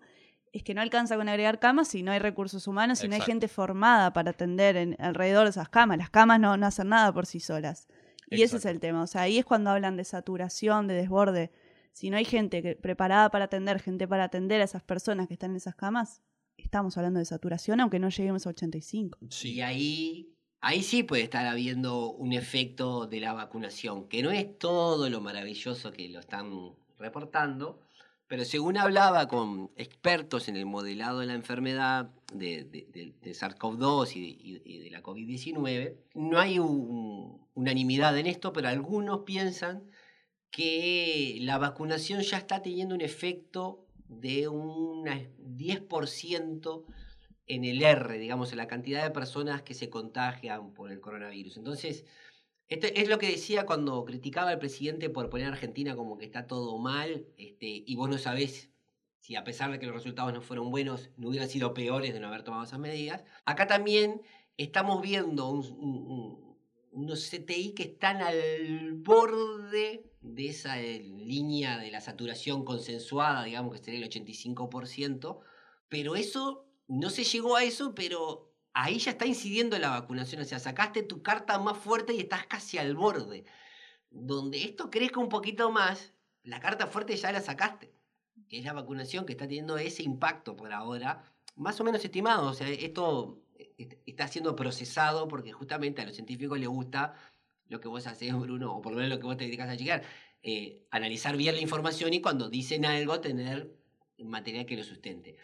[0.54, 3.21] es que no alcanza con agregar camas si no hay recursos humanos, si no hay
[3.21, 5.97] gente formada para atender en, alrededor de esas camas.
[5.97, 7.88] Las camas no, no hacen nada por sí solas.
[8.30, 9.04] Y ese es el tema.
[9.04, 11.51] O sea, ahí es cuando hablan de saturación, de desborde.
[11.91, 15.34] Si no hay gente que, preparada para atender, gente para atender a esas personas que
[15.34, 16.21] están en esas camas,
[16.58, 19.19] estamos hablando de saturación, aunque no lleguemos a 85.
[19.30, 19.56] Sí.
[19.56, 24.58] Y ahí, ahí sí puede estar habiendo un efecto de la vacunación, que no es
[24.58, 27.80] todo lo maravilloso que lo están reportando,
[28.28, 33.32] pero según hablaba con expertos en el modelado de la enfermedad de, de- de- de
[33.32, 39.84] SARS-CoV-2 y, de- la COVID-19, no hay un- unanimidad en esto, pero algunos piensan
[40.52, 45.06] que la vacunación ya está teniendo un efecto de un
[45.39, 46.84] 10%
[47.47, 51.58] en el R, digamos, en la cantidad de personas que se contagian por el coronavirus.
[51.58, 52.06] Entonces,
[52.67, 56.25] esto es lo que decía cuando criticaba al presidente por poner a Argentina como que
[56.25, 58.69] está todo mal, este, y vos no sabés
[59.19, 62.19] si a pesar de que los resultados no fueron buenos, no hubieran sido peores de
[62.19, 63.23] no haber tomado esas medidas.
[63.45, 64.21] Acá también
[64.58, 66.58] estamos viendo un- un- un-
[66.93, 73.73] unos CTI que están al borde de esa eh, línea de la saturación consensuada, digamos
[73.73, 75.39] que sería el 85%,
[75.88, 80.45] pero eso, no se llegó a eso, pero ahí ya está incidiendo la vacunación, o
[80.45, 83.45] sea, sacaste tu carta más fuerte y estás casi al borde.
[84.10, 87.93] Donde esto crezca un poquito más, la carta fuerte ya la sacaste,
[88.49, 92.49] que es la vacunación que está teniendo ese impacto por ahora, más o menos estimado,
[92.49, 93.41] o sea, esto
[94.06, 97.13] está siendo procesado porque justamente a los científicos les gusta
[97.69, 99.75] lo que vos haces, Bruno, o por lo menos lo que vos te dedicas a
[99.75, 100.04] llegar,
[100.43, 103.73] eh, analizar bien la información y cuando dicen algo tener
[104.17, 105.38] material que lo sustente.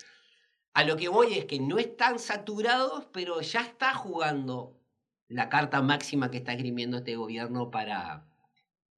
[0.77, 4.79] A lo que voy es que no están saturados, pero ya está jugando
[5.27, 8.27] la carta máxima que está esgrimiendo este gobierno para,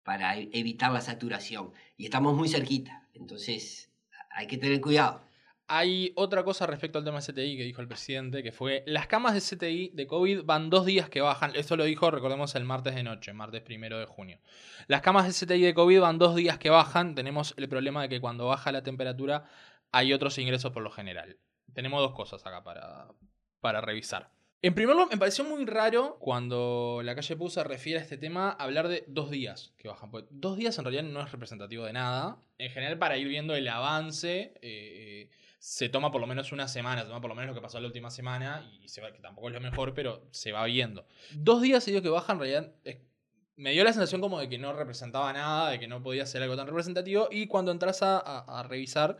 [0.03, 1.71] para e-, evitar la saturación.
[1.95, 3.93] Y estamos muy cerquita, entonces
[4.29, 5.21] hay que tener cuidado.
[5.69, 9.07] Hay otra cosa respecto al tema de CTI que dijo el presidente, que fue, las
[9.07, 12.65] camas de CTI de COVID van dos días que bajan, esto lo dijo, recordemos, el
[12.65, 14.41] martes de noche, martes primero de junio.
[14.87, 18.09] Las camas de CTI de COVID van dos días que bajan, tenemos el problema de
[18.09, 19.45] que cuando baja la temperatura
[19.93, 21.37] hay otros ingresos por lo general.
[21.73, 23.07] Tenemos dos cosas acá para,
[23.59, 24.31] para revisar.
[24.61, 28.17] En primer lugar, me pareció muy raro cuando la calle Pú se refiere a este
[28.17, 30.11] tema hablar de dos días que bajan.
[30.31, 32.37] Dos días en realidad no es representativo de nada.
[32.57, 35.29] En general, para ir viendo el avance, eh,
[35.59, 37.79] se toma por lo menos una semana, se toma por lo menos lo que pasó
[37.79, 41.05] la última semana, y que tampoco es lo mejor, pero se va viendo.
[41.31, 42.73] Dos días y que baja, en realidad
[43.59, 46.41] me dio la sensación como de que no representaba nada, de que no podía ser
[46.41, 49.17] algo tan representativo, y cuando entras a, revisar,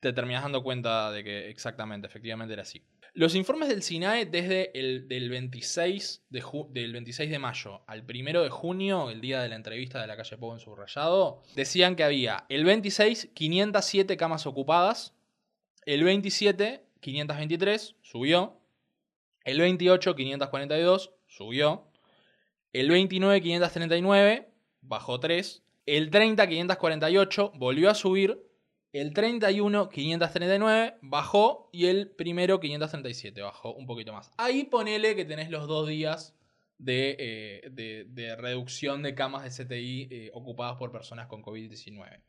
[0.00, 2.82] te terminas dando cuenta de que exactamente, efectivamente era así.
[3.12, 8.42] Los informes del SINAE desde el del 26 de, del 26 de mayo al 1
[8.42, 12.04] de junio, el día de la entrevista de la calle Pogo en subrayado, decían que
[12.04, 15.14] había el 26 507 camas ocupadas,
[15.86, 18.60] el 27, 523, subió.
[19.44, 21.88] El 28, 542, subió.
[22.72, 24.50] El 29, 539,
[24.82, 25.62] bajó 3.
[25.86, 28.49] El 30, 548, volvió a subir.
[28.92, 31.68] El 31, 539, bajó.
[31.72, 34.32] Y el primero, 537, bajó un poquito más.
[34.36, 36.34] Ahí ponele que tenés los dos días
[36.78, 42.20] de, eh, reducción de camas de CTI eh, ocupadas por personas con COVID-19.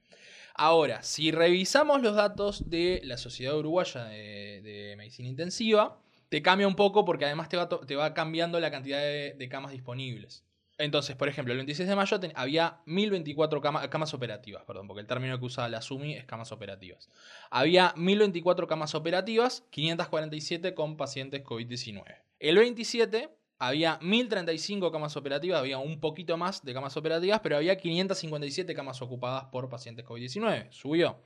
[0.53, 6.75] Ahora, si revisamos los datos de la Sociedad Uruguaya de, Medicina Intensiva, te cambia un
[6.75, 10.43] poco porque además te va, te va cambiando la cantidad de, camas disponibles.
[10.81, 15.37] Entonces, por ejemplo, el 26 de mayo había 1024 camas operativas, perdón, porque el término
[15.39, 17.09] que usa la SUMI es camas operativas.
[17.49, 22.03] Había 1024 camas operativas, 547 con pacientes COVID-19.
[22.39, 27.77] El 27 había 1035 camas operativas, había un poquito más de camas operativas, pero había
[27.77, 30.71] 557 camas ocupadas por pacientes COVID-19.
[30.71, 31.19] Subió.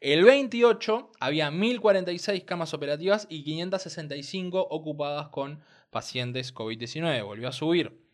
[0.00, 7.24] El 28 había 1046 camas operativas y 565 ocupadas con pacientes COVID-19.
[7.24, 8.05] Volvió a subir.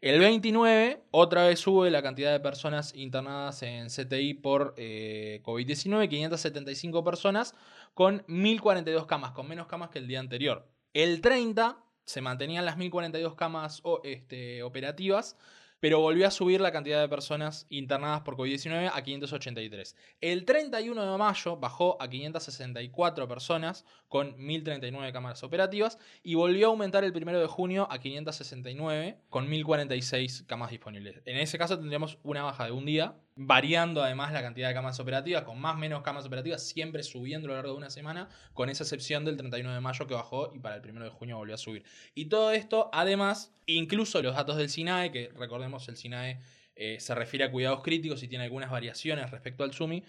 [0.00, 6.08] El 29 otra vez sube la cantidad de personas internadas en CTI por eh, COVID-19,
[6.08, 7.54] 575 personas
[7.92, 10.66] con 1042 camas, con menos camas que el día anterior.
[10.94, 15.36] El 30 se mantenían las 1042 camas este, operativas,
[15.80, 19.96] pero volvió a subir la cantidad de personas internadas por COVID-19 a 583.
[20.20, 26.70] El 31 de mayo bajó a 564 personas con 1039 cámaras operativas y volvió a
[26.70, 31.22] aumentar el 1 de junio a 569 con 1046 camas disponibles.
[31.24, 35.00] En ese caso tendríamos una baja de un día variando además la cantidad de camas
[35.00, 38.28] operativas, con más o menos camas operativas, siempre subiendo a lo largo de una semana,
[38.52, 41.38] con esa excepción del 31 de mayo que bajó y para el 1 de junio
[41.38, 41.82] volvió a subir.
[42.14, 46.38] Y todo esto, además, incluso los datos del SINAE, que recordemos el SINAE
[46.76, 50.04] eh, se refiere a cuidados críticos y tiene algunas variaciones respecto al SUMI,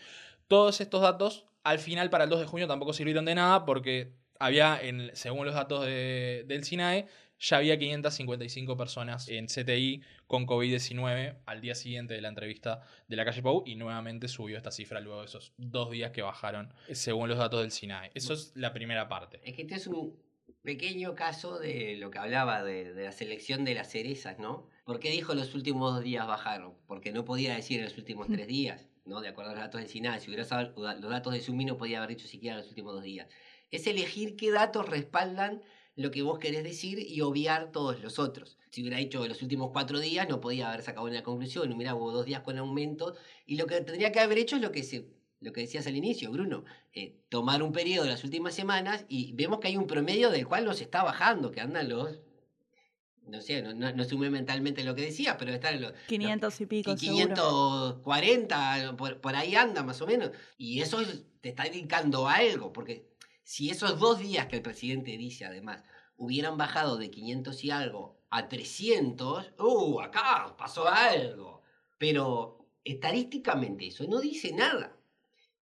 [0.49, 4.11] todos estos datos al final para el 2 de junio tampoco sirvieron de nada porque
[4.39, 4.81] había,
[5.13, 7.07] según los datos del SINAE,
[7.41, 13.15] ya había 555 personas en CTI con COVID-19 al día siguiente de la entrevista de
[13.15, 16.71] la calle Pau y nuevamente subió esta cifra luego de esos dos días que bajaron
[16.93, 18.11] según los datos del SINAE.
[18.13, 19.41] Eso es la primera parte.
[19.43, 20.15] Es que este es un
[20.61, 24.67] pequeño caso de lo que hablaba de, la selección de las cerezas, ¿no?
[24.85, 26.75] ¿Por qué dijo los últimos dos días bajaron?
[26.85, 29.19] Porque no podía decir en los últimos tres días, ¿no?
[29.19, 30.19] De acuerdo a los datos del SINAE.
[30.19, 33.03] Si hubiera sabido los datos de Sumi no podía haber dicho siquiera los últimos dos
[33.03, 33.27] días.
[33.71, 35.63] Es elegir qué datos respaldan
[35.95, 38.57] lo que vos querés decir y obviar todos los otros.
[38.69, 41.75] Si hubiera dicho los últimos cuatro días, no podía haber sacado una conclusión.
[41.77, 43.15] Mira, hubo dos días con aumento.
[43.45, 45.09] Y lo que tendría que haber hecho es lo que se
[45.41, 49.33] lo que decías al inicio, Bruno, eh, tomar un periodo de las últimas semanas y
[49.33, 52.19] vemos que hay un promedio del cual nos está bajando, que andan los,
[53.25, 55.93] no sé, no, no, sumé mentalmente lo que decía, pero están los...
[56.07, 56.95] 500 y pico.
[56.95, 60.29] 540, por, por, ahí anda más o menos.
[60.59, 60.99] Y eso
[61.41, 63.09] te está indicando algo, porque
[63.51, 65.83] si esos dos días que el presidente dice además
[66.15, 69.99] hubieran bajado de 500 y algo a 300, ¡uh!
[69.99, 71.61] Acá pasó algo.
[71.97, 74.95] Pero estadísticamente eso no dice nada.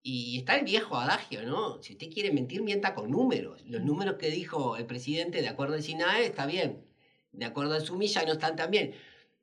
[0.02, 1.82] Y está el viejo adagio, ¿no?
[1.82, 3.64] Si usted quiere mentir, mienta con números.
[3.64, 6.84] Los números que dijo el presidente de acuerdo al SINAE está bien.
[7.32, 8.94] De acuerdo al SUMI ya no están tan bien.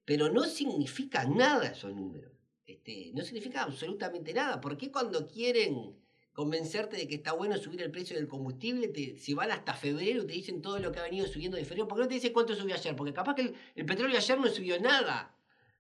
[0.06, 2.32] Pero no significa nada esos números.
[2.68, 4.62] Este, no significa absolutamente nada.
[4.62, 6.05] ¿Por qué cuando quieren
[6.36, 10.34] convencerte de que está bueno subir el precio del combustible, si van hasta febrero te
[10.34, 11.88] dicen todo lo que ha venido subiendo de febrero?
[11.88, 12.94] ¿Por qué no te dicen cuánto subió ayer?
[12.94, 15.34] Porque capaz que el, petróleo ayer no subió nada.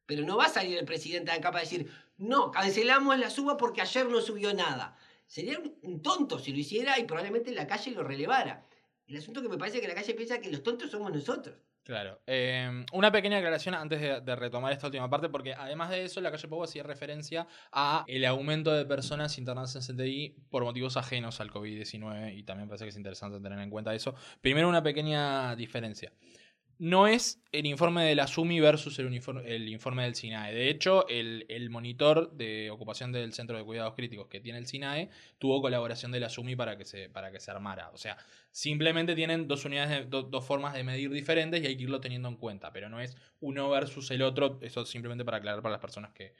[0.05, 3.57] Pero no va a salir el presidente de acá para decir, no, cancelamos la suba
[3.57, 4.97] porque ayer no subió nada.
[5.27, 8.65] Sería un, un tonto si lo hiciera y probablemente la calle lo relevara.
[9.07, 11.57] El asunto que me parece que la calle piensa que los tontos somos nosotros.
[11.85, 12.19] Claro.
[12.25, 16.31] Eh, una pequeña aclaración antes de, retomar esta última parte, porque además de eso, la
[16.31, 21.39] calle Pau hacía referencia a el aumento de personas internadas en CTI por motivos ajenos
[21.41, 24.15] al COVID-19 y también parece que es interesante tener en cuenta eso.
[24.41, 26.11] Primero, una pequeña diferencia.
[26.77, 29.07] No es el informe de la SUMI versus el,
[29.45, 30.53] el informe del SINAE.
[30.53, 35.09] De hecho, el, monitor de ocupación del Centro de Cuidados Críticos que tiene el SINAE
[35.37, 37.89] tuvo colaboración de la SUMI para que se, para que se armara.
[37.93, 38.17] O sea,
[38.51, 42.01] simplemente tienen dos unidades, de, do, dos formas de medir diferentes y hay que irlo
[42.01, 42.73] teniendo en cuenta.
[42.73, 44.59] Pero no es uno versus el otro.
[44.61, 46.33] Eso simplemente para aclarar para las personas que,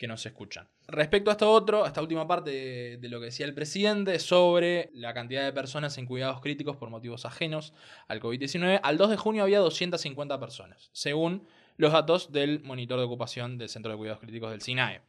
[0.00, 0.66] que nos escuchan.
[0.88, 4.88] Respecto a esto otro, a esta última parte de, lo que decía el presidente sobre
[4.94, 7.74] la cantidad de personas en cuidados críticos por motivos ajenos
[8.08, 11.46] al COVID-19, al 2 de junio había 250 personas, según
[11.76, 15.02] los datos del monitor de ocupación del Centro de Cuidados Críticos del SINAE.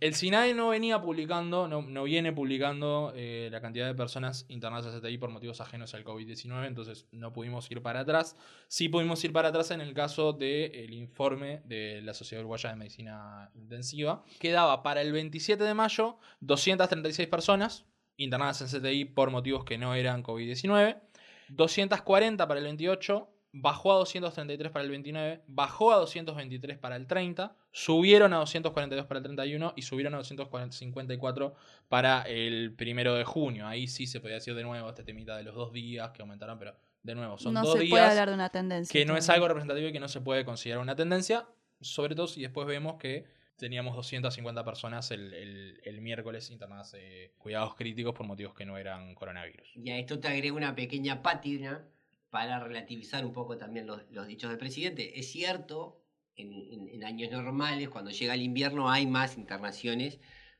[0.00, 5.00] El SINAE no venía publicando, no, viene publicando eh, la cantidad de personas internadas a
[5.00, 8.36] CTI por motivos ajenos al COVID-19, entonces no pudimos ir para atrás.
[8.68, 12.70] Sí pudimos ir para atrás en el caso del de informe de la Sociedad Uruguaya
[12.70, 17.84] de Medicina Intensiva, que daba para el 27 de mayo 236 personas
[18.16, 21.00] internadas en CTI por motivos que no eran COVID-19,
[21.48, 27.06] 240 para el 28 bajó a 233 para el 29, bajó a 223 para el
[27.06, 31.54] 30, subieron a 242 para el 31 y subieron a 254
[31.88, 33.66] para el primero de junio.
[33.66, 36.58] Ahí sí se podía decir de nuevo este temita de los dos días que aumentaron,
[36.58, 38.92] pero de nuevo, son no dos se días puede hablar de una tendencia.
[38.92, 41.46] que no es algo representativo y que no se puede considerar una tendencia,
[41.80, 43.24] sobre todo si después vemos que
[43.56, 48.78] teníamos 250 personas el, el, el miércoles internadas eh, cuidados críticos por motivos que no
[48.78, 49.68] eran coronavirus.
[49.74, 51.84] Y a esto te agrego una pequeña pátina
[52.30, 55.18] para relativizar un poco también los, dichos del presidente.
[55.18, 56.02] Es cierto,
[56.36, 60.18] en, años normales, cuando llega el invierno, hay más internaciones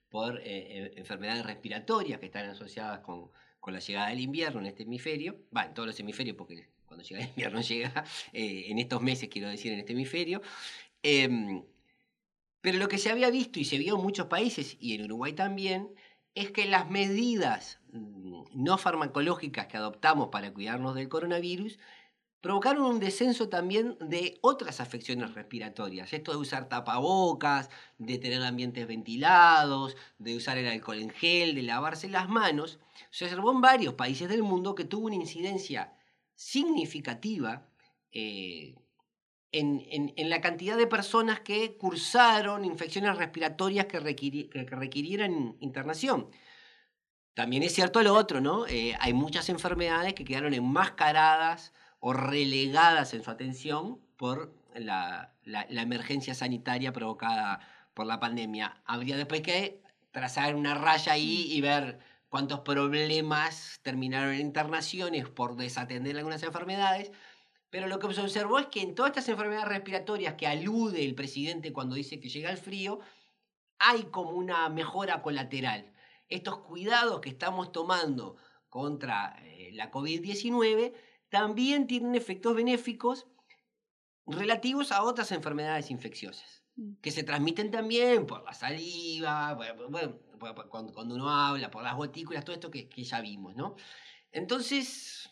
[0.08, 3.30] por eh, enfermedades respiratorias que están asociadas con,
[3.66, 5.36] la llegada del invierno en este hemisferio.
[5.54, 9.28] Va, en todos los hemisferios, porque cuando llega el invierno llega eh, en estos meses,
[9.28, 10.40] quiero decir, en este hemisferio.
[11.02, 11.28] Eh,
[12.60, 15.32] pero lo que se había visto y se vio en muchos países, y en Uruguay
[15.32, 15.90] también,
[16.34, 21.78] es que las medidas mm, no farmacológicas que adoptamos para cuidarnos del coronavirus
[22.40, 26.12] provocaron un descenso también de otras afecciones respiratorias.
[26.12, 27.68] Esto de usar tapabocas,
[27.98, 32.78] de tener ambientes ventilados, de usar el alcohol en gel, de lavarse las manos,
[33.10, 35.92] se observó en varios países del mundo que tuvo una incidencia
[36.36, 37.66] significativa
[38.12, 38.76] eh,
[39.52, 45.56] en, en, en, la cantidad de personas que cursaron infecciones respiratorias que, requiri que requirieran
[45.60, 46.30] internación.
[47.34, 48.66] También es cierto lo otro, ¿no?
[48.66, 55.66] Eh, hay muchas enfermedades que quedaron enmascaradas o relegadas en su atención por la, la,
[55.70, 57.60] la emergencia sanitaria provocada
[57.94, 58.82] por la pandemia.
[58.84, 59.80] Habría después que
[60.10, 67.12] trazar una raya ahí y ver cuántos problemas terminaron en internaciones por desatender algunas enfermedades,
[67.70, 71.14] pero lo que se observó es que en todas estas enfermedades respiratorias que alude el
[71.14, 73.00] presidente cuando dice que llega el frío,
[73.78, 75.92] hay como una mejora colateral.
[76.28, 78.36] Estos cuidados que estamos tomando
[78.68, 80.94] contra eh, la COVID-19
[81.28, 83.26] también tienen efectos benéficos
[84.26, 86.62] relativos a otras enfermedades infecciosas,
[87.00, 90.18] que se transmiten también por la saliva, bueno,
[90.70, 93.76] cuando, cuando uno habla, por las gotículas, todo esto que, que ya vimos, ¿no?
[94.30, 95.30] Entonces,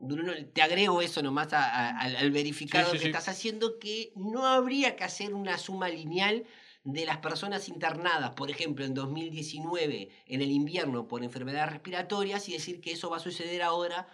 [0.00, 3.08] Bruno, te agrego eso nomás a, a, al, al, verificar sí, sí, que sí.
[3.08, 6.44] estás haciendo, que no habría que hacer una suma lineal
[6.84, 12.52] de las personas internadas, por ejemplo, en 2019, en el invierno, por enfermedades respiratorias, y
[12.52, 14.06] decir que eso va a suceder ahora,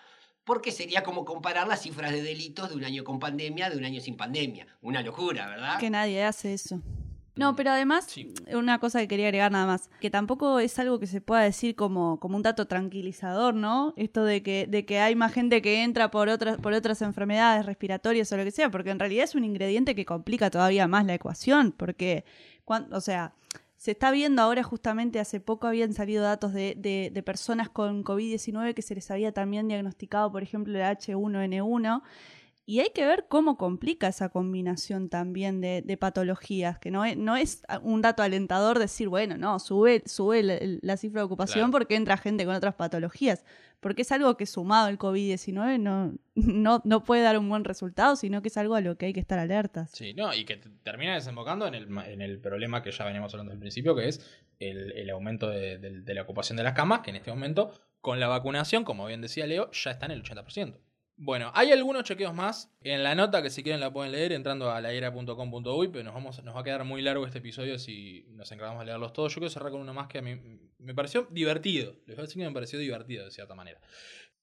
[0.44, 3.84] porque sería como comparar las cifras de delitos de un año con pandemia de un
[3.84, 4.66] año sin pandemia.
[4.82, 5.78] Una locura, ¿verdad?
[5.78, 6.80] Que nadie hace eso.
[7.36, 8.32] No, pero además, sí.
[8.52, 11.74] una cosa que quería agregar nada más, que tampoco es algo que se pueda decir
[11.74, 13.92] como, como un dato tranquilizador, ¿no?
[13.96, 17.66] Esto de que, de que hay más gente que entra por otras, por otras enfermedades
[17.66, 21.06] respiratorias o lo que sea, porque en realidad es un ingrediente que complica todavía más
[21.06, 22.24] la ecuación, porque,
[22.64, 23.34] cuando, o sea,
[23.76, 28.04] se está viendo ahora justamente, hace poco habían salido datos de, de, de personas con
[28.04, 32.02] COVID-19 que se les había también diagnosticado, por ejemplo, el H1N1,
[32.66, 37.14] Y hay que ver cómo complica esa combinación también de, de patologías, que no es,
[37.16, 41.64] no es un dato alentador decir, bueno, no, sube, sube la, la cifra de ocupación
[41.64, 41.72] Claro.
[41.72, 43.44] porque entra gente con otras patologías,
[43.80, 48.16] porque es algo que sumado al COVID-19 no, no, no puede dar un buen resultado,
[48.16, 49.90] sino que es algo a lo que hay que estar alertas.
[49.90, 53.32] Sí, no, y que te- termina desembocando en el, en el problema que ya veníamos
[53.34, 54.24] hablando al principio, que es
[54.58, 57.72] el, el aumento de, de- de la ocupación de las camas, que en este momento,
[58.00, 60.78] con la vacunación, como bien decía Leo, ya está en el 80%.
[61.16, 64.70] Bueno, hay algunos chequeos más en la nota que si quieren la pueden leer entrando
[64.72, 68.50] a laera.com.uy, pero nos, vamos, nos va a quedar muy largo este episodio si nos
[68.50, 69.32] encargamos de leerlos todos.
[69.32, 70.36] Yo quiero cerrar con uno más que a mí
[70.78, 71.92] me pareció divertido.
[72.06, 73.80] Les voy a decir que me pareció divertido de cierta manera.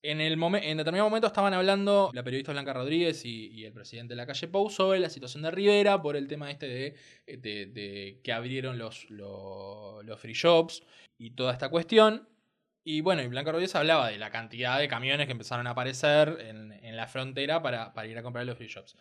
[0.04, 4.14] En, el momen- en determinado momento estaban hablando la periodista Blanca Rodríguez y, el presidente
[4.14, 6.96] de la calle Pou sobre la situación de Rivera por el tema este de,
[7.38, 9.06] de- de que abrieron los
[10.18, 10.82] free shops
[11.20, 12.28] y toda esta cuestión.
[12.84, 16.38] Y bueno, y Blanca Rodríguez hablaba de la cantidad de camiones que empezaron a aparecer
[16.42, 18.96] en, en la frontera para, para ir a comprar los free shops.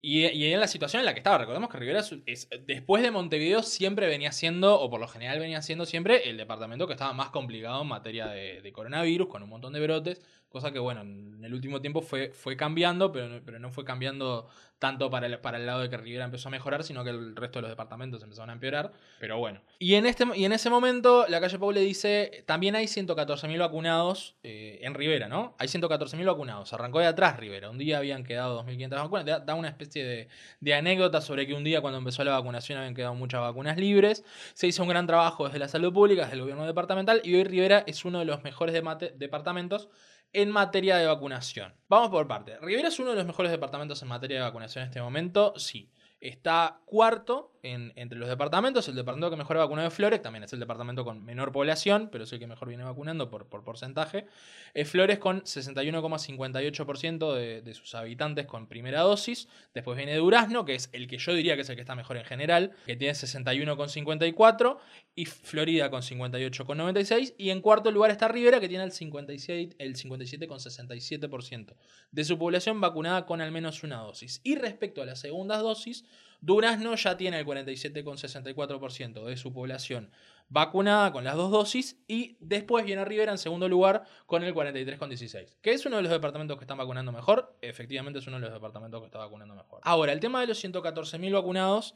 [0.00, 3.02] Y, y en la situación en la que estaba, recordemos que Rivera es, es- después
[3.02, 6.92] de Montevideo siempre venía siendo, o por lo general venía siendo siempre, el departamento que
[6.92, 10.20] estaba más complicado en materia de, de coronavirus, con un montón de brotes,
[10.54, 13.84] cosa que bueno, en el último tiempo fue, fue cambiando, pero, no- pero no fue
[13.84, 14.48] cambiando
[14.78, 17.34] tanto para el, para el lado de que Rivera empezó a mejorar, sino que el
[17.36, 19.60] resto de los departamentos empezaron a empeorar, pero bueno.
[19.78, 23.58] Y en, este, y en ese momento la calle Pau le dice, también hay 114.000
[23.58, 25.54] vacunados eh, en Rivera, ¿no?
[25.58, 29.54] Hay 114.000 vacunados, arrancó de atrás Rivera, un día habían quedado 2.500 vacunas, da, da
[29.54, 30.28] una especie de,
[30.60, 34.24] de anécdota sobre que un día cuando empezó la vacunación habían quedado muchas vacunas libres,
[34.54, 37.44] se hizo un gran trabajo desde la salud pública, desde el gobierno departamental, y hoy
[37.44, 39.88] Rivera es uno de los mejores de mate- departamentos
[40.34, 41.74] en materia de vacunación.
[41.88, 42.58] Vamos por parte.
[42.60, 45.90] Rivera es uno de los mejores departamentos en materia de vacunación en este momento, sí.
[46.20, 48.86] Está cuarto en- entre los departamentos.
[48.88, 52.08] El departamento que mejor ha vacunado es Flores, también es el departamento con menor población,
[52.12, 54.26] pero es el que mejor viene vacunando por, por porcentaje.
[54.74, 59.48] Es Flores con 61,58% de, de sus habitantes con primera dosis.
[59.74, 62.16] Después viene Durazno, que es el que yo diría que es el que está mejor
[62.16, 64.78] en general, que tiene 61,54%.
[65.16, 67.34] Y Florida con 58,96%.
[67.38, 71.74] Y en cuarto lugar está Rivera, que tiene el, 56, el 57,67%
[72.10, 74.40] de su población vacunada con al menos una dosis.
[74.44, 76.04] Y respecto a las segundas dosis,
[76.44, 80.10] Durazno ya tiene el 47,64% de su población
[80.50, 85.56] vacunada con las dos dosis y después viene Rivera en segundo lugar con el 43,16%,
[85.62, 88.52] que es uno de los departamentos que están vacunando mejor, efectivamente es uno de los
[88.52, 89.80] departamentos que está vacunando mejor.
[89.84, 91.94] Ahora, el tema de los 114.000 vacunados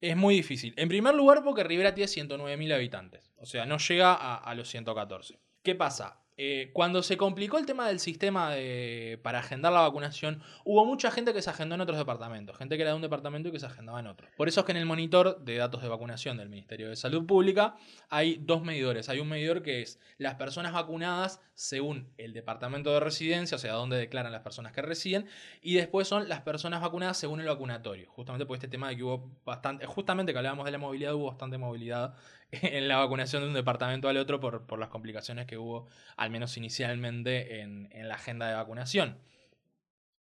[0.00, 0.72] es muy difícil.
[0.78, 4.66] En primer lugar porque Rivera tiene 109.000 habitantes, o sea, no llega a, a los
[4.70, 5.38] 114.
[5.62, 6.23] ¿Qué pasa?
[6.36, 11.12] Eh, cuando se complicó el tema del sistema de- para agendar la vacunación, hubo mucha
[11.12, 13.60] gente que se agendó en otros departamentos, gente que era de un departamento y que
[13.60, 14.26] se agendaba en otro.
[14.36, 17.24] Por eso es que en el monitor de datos de vacunación del Ministerio de Salud
[17.24, 17.76] Pública
[18.08, 19.08] hay dos medidores.
[19.08, 23.74] Hay un medidor que es las personas vacunadas según el departamento de residencia, o sea,
[23.74, 25.26] donde declaran las personas que residen,
[25.62, 28.10] y después son las personas vacunadas según el vacunatorio.
[28.10, 31.26] Justamente por este tema de que hubo bastante, justamente que hablábamos de la movilidad, hubo
[31.26, 32.14] bastante movilidad
[32.62, 36.30] en la vacunación de un departamento al otro por, por las complicaciones que hubo, al
[36.30, 39.18] menos inicialmente, en, en la agenda de vacunación.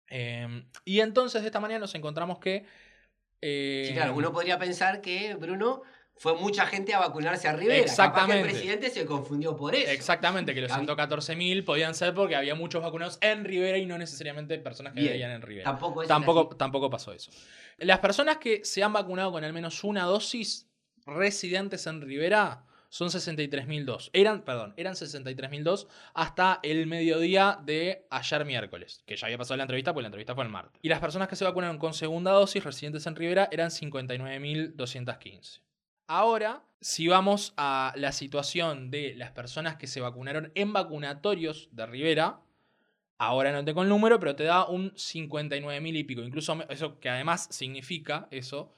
[0.08, 2.64] Eh, y entonces de esta manera nos encontramos que...
[3.40, 5.82] eh, Sí, claro, uno podría pensar que, Bruno,
[6.16, 7.76] fue mucha gente a vacunarse a Rivera.
[7.76, 8.40] Capaz que Exactamente.
[8.40, 9.90] el presidente se confundió por eso.
[9.90, 13.96] Exactamente, que los Cam- 114.000 podían ser porque había muchos vacunados en Rivera y no
[13.96, 15.12] necesariamente personas que Bien.
[15.14, 15.64] veían en Rivera.
[15.64, 17.30] Tampoco Tampoco, tampoco pasó eso.
[17.78, 20.68] Las personas que se han vacunado con al menos una dosis
[21.06, 24.10] residentes en Rivera son 63.002.
[24.12, 29.62] Eran, perdón, eran 63.002 hasta el mediodía de ayer miércoles, que ya había pasado la
[29.62, 30.78] entrevista, porque la entrevista fue el martes.
[30.82, 35.60] Y las personas que se vacunaron con segunda dosis residentes en Rivera eran 59.215.
[36.06, 41.86] Ahora, si vamos a la situación de las personas que se vacunaron en vacunatorios de
[41.86, 42.40] Rivera,
[43.16, 46.20] ahora no tengo el número, pero te da un 59.000 y pico.
[46.20, 48.74] Incluso eso que además significa eso,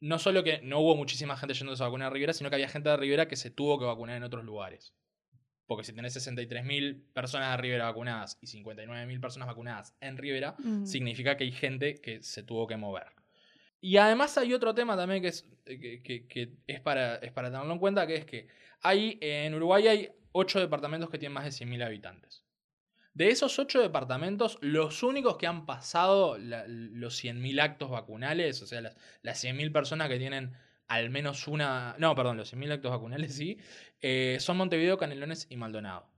[0.00, 2.68] no solo que no hubo muchísima gente yéndose a vacunar a Rivera, sino que había
[2.68, 4.94] gente de Rivera que se tuvo que vacunar en otros lugares.
[5.66, 10.84] Porque si tenés 63.000 personas de Rivera vacunadas y 59.000 personas vacunadas en Rivera, Mm.
[10.84, 13.06] significa que hay gente que se tuvo que mover.
[13.80, 17.50] Y además hay otro tema también que es, que, que- que es, para, es para
[17.50, 18.48] tenerlo en cuenta, que es que
[18.82, 22.43] hay, en Uruguay hay 8 departamentos que tienen más de 100.000 habitantes.
[23.14, 28.66] De esos 8 departamentos, los únicos que han pasado la- los 100.000 actos vacunales, o
[28.66, 30.52] sea, las, las 100.000 personas que tienen
[30.88, 31.94] al menos una...
[31.98, 33.58] No, perdón, los 100.000 actos vacunales sí,
[34.00, 36.08] eh, son Montevideo, Canelones y Maldonado.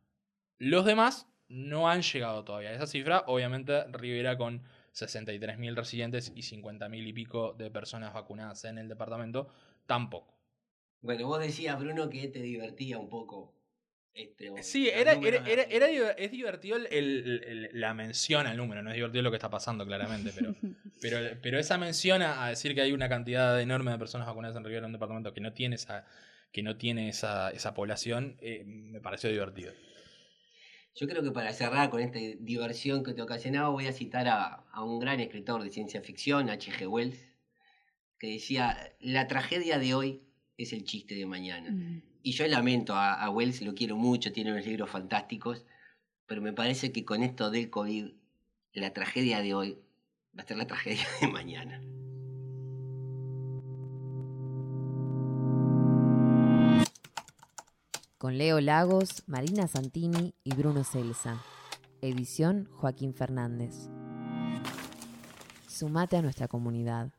[0.59, 3.25] Los demás no han llegado todavía a esa cifra.
[3.27, 9.49] Obviamente, Rivera con 63.000 residentes y 50.000 y pico de personas vacunadas en el departamento,
[9.87, 10.35] tampoco.
[11.01, 13.56] Bueno, vos decías, Bruno, que te divertía un poco
[14.17, 18.83] Este, o Sí, era, era, era, es divertido el- el- el- la mención al número,
[18.83, 20.55] no es divertido lo que está pasando claramente, pero,
[21.03, 24.65] pero, pero esa mención a, decir que hay una cantidad enorme de personas vacunadas en
[24.65, 26.07] Rivera, un departamento que no tiene esa,
[26.51, 29.75] que no tiene esa, esa población, eh, me pareció divertido.
[30.95, 34.65] Yo creo que para cerrar con esta diversión que te ocasionaba, voy a citar a,
[34.73, 36.87] a un gran escritor de ciencia ficción, H.G.
[36.89, 37.19] Wells,
[38.19, 40.23] que decía, la tragedia de hoy
[40.57, 41.71] es el chiste de mañana.
[41.71, 42.03] Mm.
[42.27, 45.65] Y yo lamento a, Wells, lo quiero mucho, tiene unos libros fantásticos,
[46.27, 48.09] pero me parece que con esto del COVID,
[48.73, 49.79] la tragedia de hoy
[50.37, 51.81] va a ser la tragedia de mañana.
[58.19, 61.41] Con Leo Lagos, Marina Santini y Bruno Celsa.
[62.03, 63.89] Edición Joaquín Fernández.
[65.69, 67.13] Sumate a nuestra comunidad.